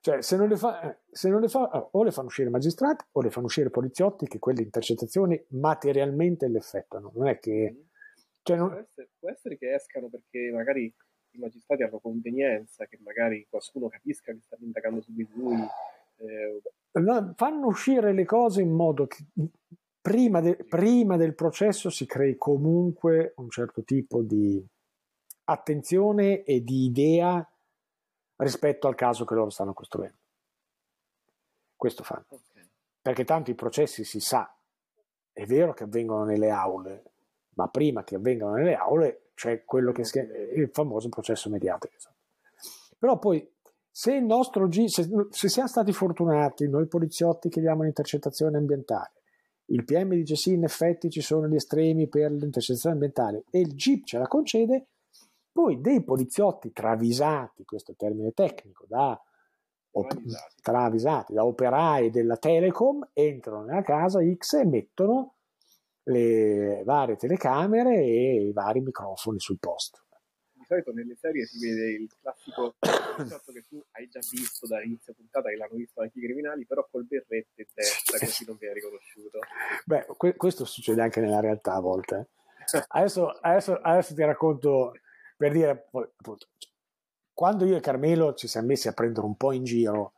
[0.04, 3.06] Cioè, se non, le fa, se non le fa, o le fanno uscire i magistrati
[3.12, 7.10] o le fanno uscire i poliziotti che quelle intercettazioni materialmente le effettuano.
[7.14, 7.74] Non è che...
[7.74, 7.82] Mm.
[8.42, 8.68] Cioè non...
[8.68, 10.94] può, essere, può essere che escano perché magari
[11.30, 15.56] i magistrati hanno convenienza, che magari qualcuno capisca che stanno indagando su di lui.
[16.18, 16.60] Eh...
[17.34, 19.24] fanno uscire le cose in modo che
[20.02, 24.62] prima, de, prima, del processo si crei comunque un certo tipo di
[25.44, 27.48] attenzione e di idea
[28.36, 30.18] rispetto al caso che loro stanno costruendo.
[31.76, 32.24] Questo fanno.
[32.28, 32.68] Okay.
[33.00, 34.56] Perché tanto i processi si sa,
[35.32, 37.02] è vero che avvengono nelle aule,
[37.54, 41.94] ma prima che avvengano nelle aule c'è quello che è il famoso processo mediatico.
[42.98, 43.46] Però poi,
[43.90, 49.12] se il nostro G, se, se siamo stati fortunati, noi poliziotti chiediamo l'intercettazione ambientale,
[49.66, 53.74] il PM dice sì, in effetti ci sono gli estremi per l'intercettazione ambientale e il
[53.74, 54.86] GIP ce la concede,
[55.54, 59.18] poi dei poliziotti travisati, questo è il termine tecnico, da,
[59.92, 60.54] travisati.
[60.60, 65.36] travisati, da operai della Telecom, entrano nella casa X e mettono
[66.06, 70.00] le varie telecamere e i vari microfoni sul posto.
[70.54, 75.14] Di solito nelle serie si vede il classico fatto che tu hai già visto dall'inizio
[75.14, 78.74] puntata, che l'hanno visto anche i criminali, però col berretto in testa, così non viene
[78.74, 79.38] riconosciuto.
[79.84, 82.30] Beh, que- questo succede anche nella realtà a volte.
[82.88, 84.94] Adesso, adesso, adesso ti racconto
[85.36, 86.46] per dire, appunto,
[87.32, 90.12] quando io e Carmelo ci siamo messi a prendere un po' in giro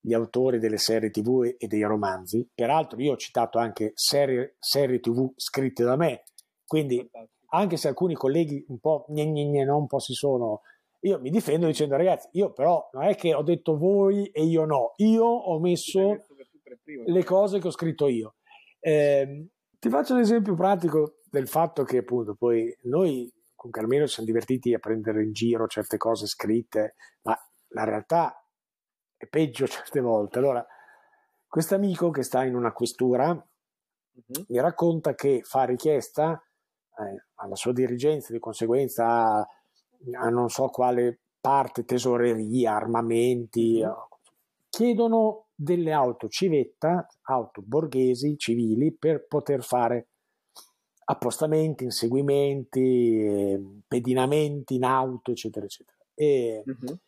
[0.00, 2.48] gli autori delle serie tv e dei romanzi.
[2.54, 6.22] Peraltro io ho citato anche serie, serie tv scritte da me,
[6.64, 7.08] quindi
[7.52, 10.62] anche se alcuni colleghi un po', gne, gne, gne, no, un po' si sono...
[11.00, 14.64] Io mi difendo dicendo ragazzi, io però non è che ho detto voi e io
[14.66, 16.26] no, io ho messo
[17.06, 18.34] le cose che ho scritto io.
[18.78, 19.46] Eh,
[19.78, 24.30] ti faccio un esempio pratico del fatto che appunto poi noi con Carmelo ci siamo
[24.30, 26.94] divertiti a prendere in giro certe cose scritte,
[27.24, 27.38] ma
[27.72, 28.42] la realtà
[29.18, 30.38] è peggio certe volte.
[30.38, 30.66] Allora,
[31.46, 34.44] questo amico che sta in una questura uh-huh.
[34.48, 39.46] mi racconta che fa richiesta eh, alla sua dirigenza, di conseguenza a,
[40.20, 44.08] a, non so quale parte, tesoreria, armamenti, uh-huh.
[44.70, 50.06] chiedono delle auto civetta, auto borghesi, civili, per poter fare
[51.04, 55.98] appostamenti, inseguimenti, eh, pedinamenti in auto, eccetera, eccetera.
[56.14, 56.98] E, uh-huh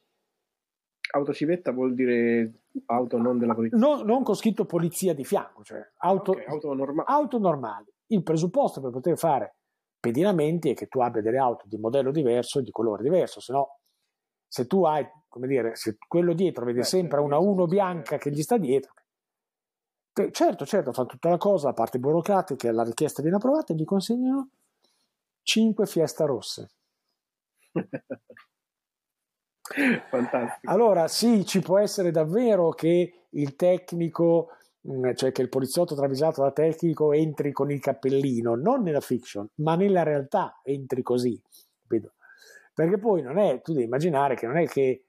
[1.15, 2.53] Autocivetta vuol dire
[2.87, 3.77] auto non della polizia?
[3.77, 7.93] No, non con scritto polizia di fianco, cioè auto, okay, auto, norma- auto normali.
[8.07, 9.57] Il presupposto per poter fare
[10.01, 13.53] pedinamenti è che tu abbia delle auto di modello diverso e di colore diverso, se
[13.53, 13.79] no
[14.53, 18.43] se tu hai, come dire, se quello dietro vede sempre una 1 bianca che gli
[18.43, 18.93] sta dietro,
[20.31, 23.85] certo, certo, fanno tutta la cosa, la parte burocratica, la richiesta viene approvata e gli
[23.85, 24.51] consegnano
[25.43, 26.71] 5 fiesta rosse.
[30.11, 30.71] Fantastico.
[30.71, 34.51] Allora, sì, ci può essere davvero che il tecnico,
[34.89, 39.49] mm, cioè che il poliziotto travisato da tecnico entri con il cappellino, non nella fiction,
[39.57, 41.41] ma nella realtà entri così,
[41.81, 42.15] capito?
[42.75, 45.05] Perché poi non è, tu devi immaginare che non è che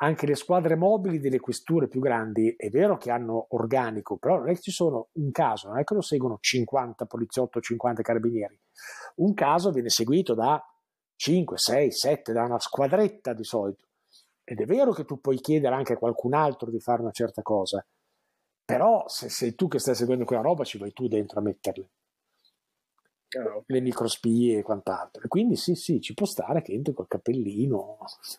[0.00, 4.48] anche le squadre mobili delle questure più grandi è vero che hanno organico, però non
[4.48, 8.02] è che ci sono un caso, non è che lo seguono 50 poliziotti o 50
[8.02, 8.58] carabinieri.
[9.16, 10.62] Un caso viene seguito da
[11.16, 13.86] 5, 6, 7, da una squadretta di solito.
[14.44, 17.42] Ed è vero che tu puoi chiedere anche a qualcun altro di fare una certa
[17.42, 17.84] cosa,
[18.64, 21.90] però se sei tu che stai seguendo quella roba ci vai tu dentro a metterle.
[23.36, 23.64] Oh.
[23.66, 25.24] Le microspie e quant'altro.
[25.24, 27.98] E quindi sì, sì, ci può stare che entri col cappellino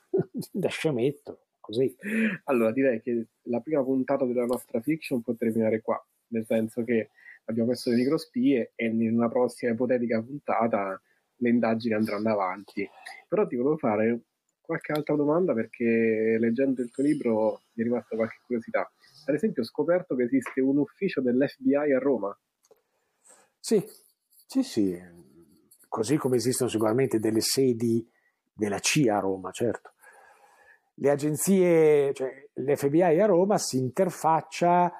[0.51, 1.95] da sciametto, così.
[2.45, 7.11] Allora direi che la prima puntata della nostra fiction può terminare qua, nel senso che
[7.45, 10.99] abbiamo messo le microspie e in una prossima ipotetica puntata
[11.35, 12.87] le indagini andranno avanti.
[13.27, 14.21] Però ti volevo fare
[14.61, 18.91] qualche altra domanda perché leggendo il tuo libro mi è rimasta qualche curiosità.
[19.25, 22.37] Ad esempio ho scoperto che esiste un ufficio dell'FBI a Roma.
[23.59, 23.83] Sì,
[24.47, 24.99] sì, sì,
[25.87, 28.07] così come esistono sicuramente delle sedi
[28.53, 29.93] della CIA a Roma, certo.
[31.01, 34.91] Le agenzie, cioè l'FBI a Roma si interfaccia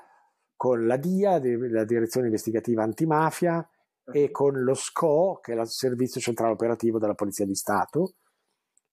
[0.56, 1.40] con la DIA,
[1.70, 3.68] la Direzione Investigativa Antimafia,
[4.12, 8.14] e con lo SCO, che è il Servizio Centrale Operativo della Polizia di Stato,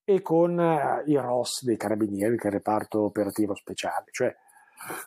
[0.03, 4.33] e con uh, i ROS dei carabinieri, che è il reparto operativo speciale, cioè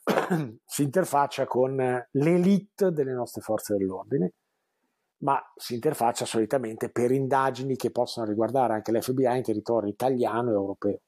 [0.65, 1.77] si interfaccia con
[2.11, 4.35] l'elite delle nostre forze dell'ordine,
[5.19, 10.55] ma si interfaccia solitamente per indagini che possono riguardare anche l'FBI in territorio italiano e
[10.55, 11.01] europeo.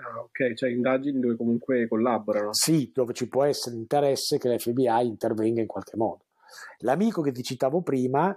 [0.00, 2.52] Ah, ok, cioè indagini dove comunque collaborano.
[2.52, 6.26] Sì, dove ci può essere interesse che l'FBI intervenga in qualche modo.
[6.78, 8.36] L'amico che ti citavo prima,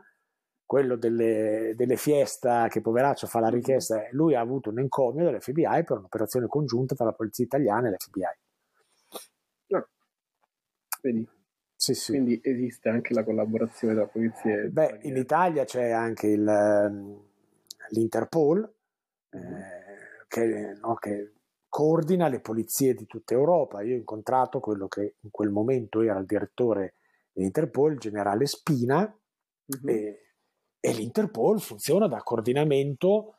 [0.66, 3.56] quello delle, delle fiesta che poveraccio fa la mm-hmm.
[3.56, 7.92] richiesta, lui ha avuto un encomio dell'FBI per un'operazione congiunta tra la polizia italiana e
[7.92, 8.22] l'FBI.
[9.68, 9.88] No.
[11.02, 11.30] Vedi?
[11.76, 12.12] Sì, sì.
[12.12, 14.70] Quindi esiste anche la collaborazione tra polizie.
[14.70, 17.22] Beh, in Italia c'è anche il, ehm,
[17.90, 18.74] l'Interpol
[19.30, 21.34] eh, che, no, che,
[21.72, 23.82] coordina le polizie di tutta Europa.
[23.82, 26.96] Io ho incontrato quello che in quel momento era il direttore
[27.32, 29.88] dell'Interpol, il generale Spina, mm-hmm.
[29.88, 30.20] e,
[30.80, 33.38] e l'Interpol funziona da coordinamento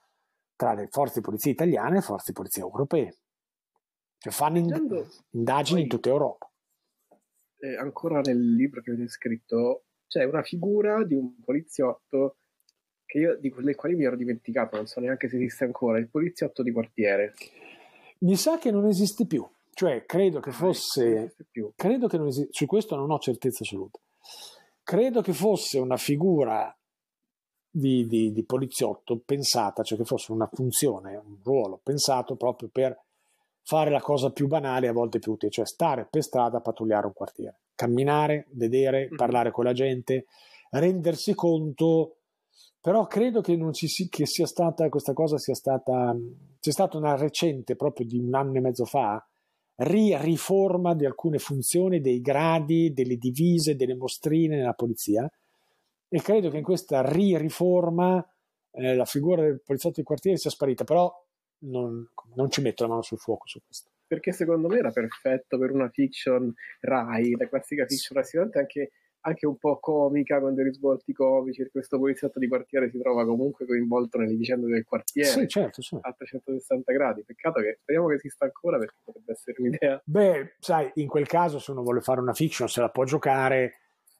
[0.56, 3.18] tra le forze di polizia italiane e le forze di polizia europee.
[4.16, 5.82] Cioè fanno ind- indagini Poi...
[5.82, 6.46] in tutta Europa
[7.62, 12.38] eh, ancora nel libro che avete scritto, c'è una figura di un poliziotto
[13.06, 16.10] che io, di quelle quali mi ero dimenticato, non so neanche se esiste ancora, il
[16.10, 17.34] poliziotto di quartiere.
[18.22, 21.34] Mi sa che non esiste più, cioè credo che ah, fosse...
[21.36, 23.98] Ah, credo che non esiste, su questo non ho certezza assoluta.
[24.82, 26.74] Credo che fosse una figura
[27.68, 33.00] di, di, di, poliziotto pensata, cioè che fosse una funzione, un ruolo pensato proprio per
[33.64, 37.06] fare la cosa più banale a volte più utile, cioè stare per strada a pattugliare
[37.06, 39.16] un quartiere, camminare, vedere, mm-hmm.
[39.16, 40.26] parlare con la gente,
[40.70, 42.16] rendersi conto,
[42.82, 46.14] però credo che, si, che sia stata, questa cosa sia stata,
[46.60, 49.24] c'è stata una recente, proprio di un anno e mezzo fa,
[49.76, 55.30] riforma di alcune funzioni, dei gradi, delle divise, delle mostrine nella polizia
[56.14, 58.22] e credo che in questa riforma
[58.72, 61.10] eh, la figura del poliziotto di quartiere sia sparita, però
[61.60, 63.90] non, non ci metto la mano sul fuoco su questo.
[64.06, 68.90] Perché secondo me era perfetto per una fiction Rai, la classica fiction rassicurante anche,
[69.24, 73.66] anche un po' comica, con dei risvolti comici, questo poliziotto di quartiere si trova comunque
[73.66, 75.96] coinvolto nelle vicende del quartiere sì, certo, sì.
[76.00, 77.22] a 360 gradi.
[77.24, 80.02] Peccato che speriamo che esista ancora perché potrebbe essere un'idea.
[80.04, 83.78] Beh, sai, in quel caso se uno vuole fare una fiction se la può giocare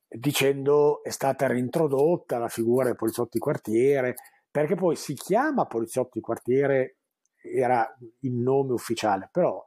[0.09, 4.15] dicendo è stata reintrodotta la figura del poliziotto di quartiere,
[4.51, 6.97] perché poi si chiama poliziotto di quartiere
[7.43, 7.87] era
[8.21, 9.65] il nome ufficiale, però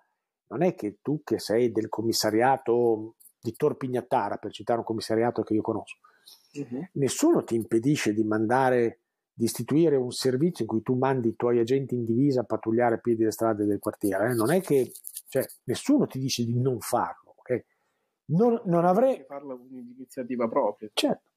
[0.48, 3.16] non è che tu che sei del commissariato
[3.46, 6.00] di Torpignattara, per citare un commissariato che io conosco,
[6.54, 6.88] uh-huh.
[6.93, 11.60] nessuno ti impedisce di mandare, di istituire un servizio in cui tu mandi i tuoi
[11.60, 14.32] agenti in divisa a pattugliare a piedi le strade del quartiere.
[14.32, 14.34] Eh?
[14.34, 14.91] Non è che,
[15.28, 17.66] cioè, nessuno ti dice di non farlo, ok?
[18.28, 19.24] Non, non avrei...
[19.28, 20.89] Farla un'iniziativa propria.
[20.91, 21.30] Certo.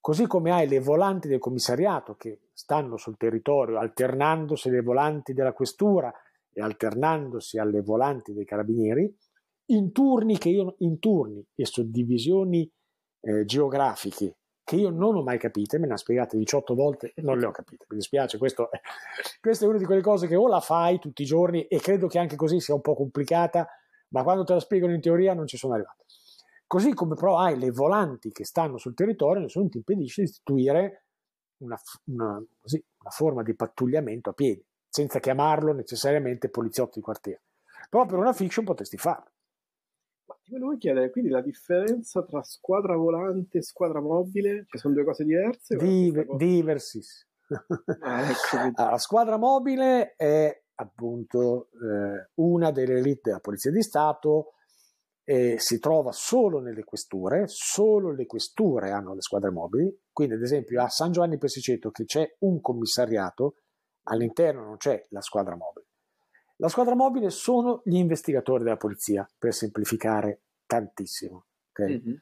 [0.00, 5.52] Così come hai le volanti del commissariato che stanno sul territorio alternandosi alle volanti della
[5.52, 6.12] questura
[6.52, 9.14] e alternandosi alle volanti dei carabinieri,
[9.74, 12.70] in turni, io, in turni e suddivisioni
[13.20, 17.38] eh, geografiche che io non ho mai capite, me ne ha spiegate 18 volte non
[17.38, 17.84] le ho capite.
[17.88, 18.70] Mi dispiace, questo
[19.40, 22.06] questa è una di quelle cose che o la fai tutti i giorni e credo
[22.06, 23.68] che anche così sia un po' complicata,
[24.08, 26.04] ma quando te la spiegano in teoria non ci sono arrivato.
[26.66, 31.04] Così come però hai le volanti che stanno sul territorio, nessuno ti impedisce di istituire
[31.58, 37.42] una, una, così, una forma di pattugliamento a piedi, senza chiamarlo necessariamente poliziotto di quartiere.
[37.90, 39.31] Però per una fiction potresti farlo.
[40.26, 44.94] Ma ti volevo chiedere, quindi la differenza tra squadra volante e squadra mobile, ci sono
[44.94, 45.76] due cose diverse?
[45.76, 47.30] Div- diversissime.
[48.00, 48.56] Ah, ecco.
[48.56, 54.54] allora, la squadra mobile è appunto eh, una delle elite della Polizia di Stato
[55.24, 60.42] eh, si trova solo nelle questure, solo le questure hanno le squadre mobili, quindi ad
[60.42, 63.54] esempio a San Giovanni Persiceto che c'è un commissariato,
[64.04, 65.86] all'interno non c'è la squadra mobile.
[66.56, 71.46] La squadra mobile sono gli investigatori della polizia, per semplificare tantissimo.
[71.70, 72.02] Okay?
[72.02, 72.16] Mm-hmm.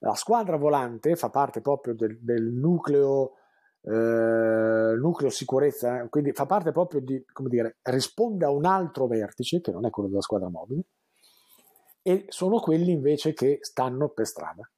[0.00, 3.34] La squadra volante fa parte proprio del, del nucleo,
[3.82, 9.60] eh, nucleo sicurezza, quindi fa parte proprio di, come dire, risponde a un altro vertice,
[9.60, 10.82] che non è quello della squadra mobile,
[12.02, 14.70] e sono quelli invece che stanno per strada.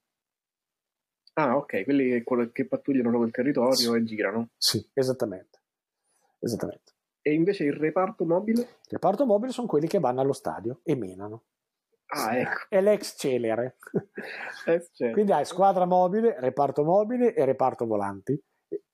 [1.34, 2.22] Ah, ok, quelli
[2.52, 3.94] che pattugliano il territorio sì.
[3.94, 4.48] e girano.
[4.56, 5.60] Sì, esattamente.
[6.38, 6.92] esattamente.
[7.22, 8.60] E invece il reparto mobile?
[8.60, 11.44] Il reparto mobile sono quelli che vanno allo stadio e menano.
[12.06, 12.66] Ah, ecco.
[12.68, 13.76] È l'ex celere.
[15.12, 18.40] Quindi hai squadra mobile, reparto mobile e reparto volanti.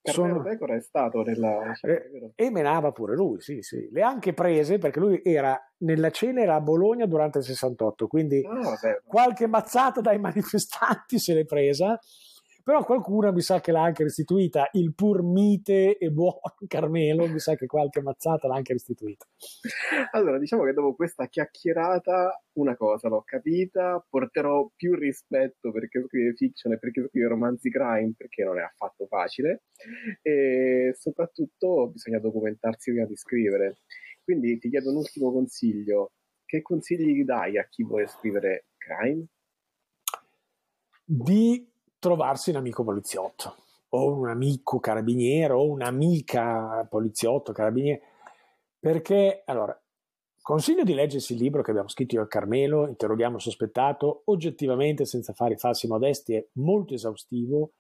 [0.03, 0.41] Sono...
[0.41, 3.89] Pecora è stato nella eh, e menava pure lui, sì, sì.
[3.91, 8.07] Le ha anche prese perché lui era nella cena era a Bologna durante il 68,
[8.07, 11.99] quindi ah, qualche mazzata dai manifestanti se l'è presa
[12.67, 16.33] però qualcuno mi sa che l'ha anche restituita, il pur mite e buon
[16.67, 19.25] Carmelo mi sa che qualche mazzata l'ha anche restituita.
[20.11, 26.35] Allora, diciamo che dopo questa chiacchierata una cosa l'ho capita, porterò più rispetto perché scrive
[26.35, 29.63] fiction e perché scrive romanzi crime, perché non è affatto facile,
[30.21, 33.77] e soprattutto bisogna documentarsi prima di scrivere.
[34.25, 36.15] Quindi ti chiedo un ultimo consiglio.
[36.45, 39.25] Che consigli dai a chi vuole scrivere crime?
[41.05, 41.75] Di
[42.07, 43.57] trovarsi un amico poliziotto
[43.89, 48.01] o un amico carabiniere o un'amica poliziotto carabiniere.
[48.79, 49.77] Perché allora
[50.41, 55.05] consiglio di leggersi il libro che abbiamo scritto io al Carmelo interroghiamo il sospettato oggettivamente
[55.05, 57.73] senza fare falsi modesti è molto esaustivo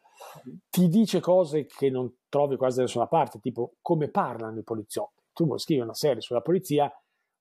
[0.71, 5.23] ti dice cose che non trovi quasi da nessuna parte tipo come parlano i poliziotti.
[5.33, 6.93] Tu vuoi scrivere una serie sulla polizia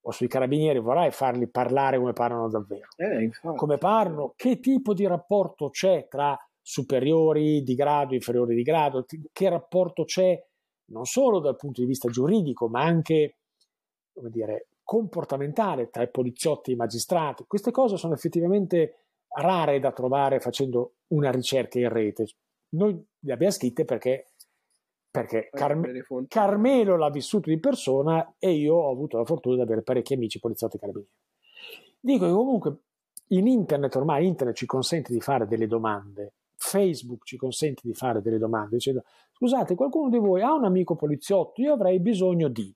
[0.02, 2.86] o sui carabinieri vorrai farli parlare come parlano davvero.
[2.94, 6.38] Eh, come parlano che tipo di rapporto c'è tra
[6.68, 10.36] superiori di grado, inferiori di grado, che rapporto c'è
[10.86, 13.36] non solo dal punto di vista giuridico, ma anche
[14.12, 17.44] come dire, comportamentale tra i poliziotti e i magistrati.
[17.46, 22.26] Queste cose sono effettivamente rare da trovare facendo una ricerca in rete.
[22.70, 24.32] Noi le abbiamo scritte perché,
[25.08, 29.82] perché Carme- Carmelo l'ha vissuto di persona e io ho avuto la fortuna di avere
[29.82, 31.12] parecchi amici poliziotti carabinieri.
[32.00, 32.76] Dico che comunque
[33.28, 38.22] in internet, ormai internet ci consente di fare delle domande Facebook ci consente di fare
[38.22, 42.74] delle domande dicendo scusate qualcuno di voi ha un amico poliziotto io avrei bisogno di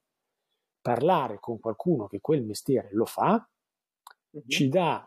[0.81, 3.47] parlare con qualcuno che quel mestiere lo fa
[4.31, 4.43] uh-huh.
[4.47, 5.05] ci dà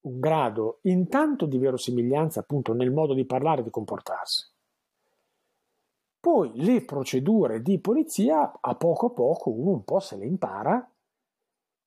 [0.00, 4.54] un grado intanto di verosimiglianza appunto nel modo di parlare e di comportarsi
[6.18, 10.90] poi le procedure di polizia a poco a poco uno un po' se le impara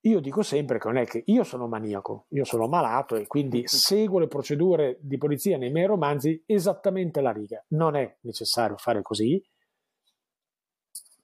[0.02, 3.66] io dico sempre che non è che io sono maniaco, io sono malato e quindi
[3.68, 7.62] seguo le procedure di polizia nei miei romanzi esattamente alla riga.
[7.68, 9.42] Non è necessario fare così.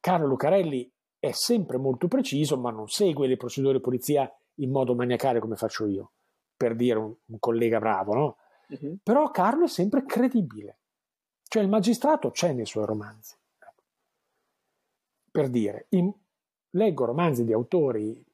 [0.01, 4.95] Carlo Lucarelli è sempre molto preciso, ma non segue le procedure di polizia in modo
[4.95, 6.13] maniacale come faccio io,
[6.57, 8.37] per dire un, un collega bravo, no?
[8.69, 8.99] Uh-huh.
[9.03, 10.79] Però Carlo è sempre credibile.
[11.43, 13.37] Cioè il magistrato c'è nei suoi romanzi.
[15.31, 16.13] Per dire, in,
[16.71, 18.25] leggo romanzi di autori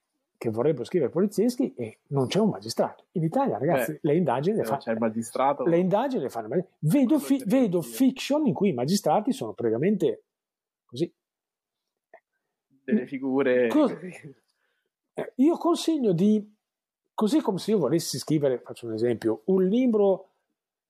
[0.43, 3.05] che vorrebbero scrivere polizieschi e non c'è un magistrato.
[3.13, 5.63] In Italia, ragazzi, Beh, le indagini le, fa, c'è il magistrato.
[5.63, 6.67] le indagini le fanno.
[6.81, 10.25] Vedo, fi, vedo fiction in cui i magistrati sono praticamente
[10.85, 11.15] così.
[12.83, 13.69] Delle figure.
[13.69, 13.97] Cos-
[15.15, 16.53] eh, io consiglio di,
[17.15, 20.31] così come se io volessi scrivere, faccio un esempio, un libro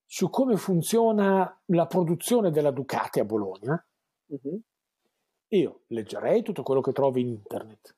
[0.07, 3.86] su come funziona la produzione della Ducati a Bologna,
[4.28, 4.61] uh-huh.
[5.48, 7.96] io leggerei tutto quello che trovo in internet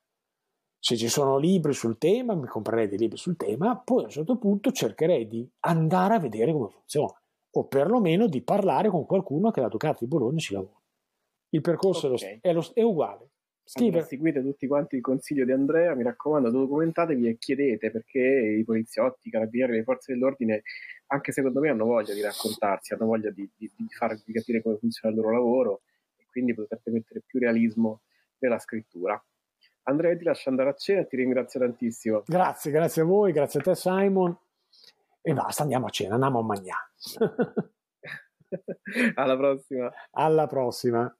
[0.84, 4.10] se ci sono libri sul tema, mi comprerei dei libri sul tema, poi a un
[4.10, 7.18] certo punto cercherei di andare a vedere come funziona,
[7.52, 10.78] o perlomeno di parlare con qualcuno che la Ducati di Bologna ci lavora.
[11.48, 12.38] Il percorso okay.
[12.42, 13.30] è, lo, è, uguale.
[13.64, 14.02] Scrive.
[14.02, 18.20] seguite tutti quanti il consiglio di Andrea, mi raccomando, documentatevi e chiedete perché
[18.58, 20.64] i poliziotti, i carabinieri, le forze dell'ordine,
[21.06, 24.76] anche secondo me, hanno voglia di raccontarsi, hanno voglia di, di, di farvi capire come
[24.76, 25.80] funziona il loro lavoro
[26.16, 28.02] e quindi potete mettere più realismo
[28.40, 29.18] nella scrittura.
[29.84, 32.22] Andrea, ti lascio andare a cena e ti ringrazio tantissimo.
[32.26, 34.36] Grazie, grazie a voi, grazie a te Simon.
[35.20, 36.90] E basta, andiamo a cena, andiamo a mangiare.
[39.14, 39.92] Alla prossima.
[40.12, 41.16] Alla prossima.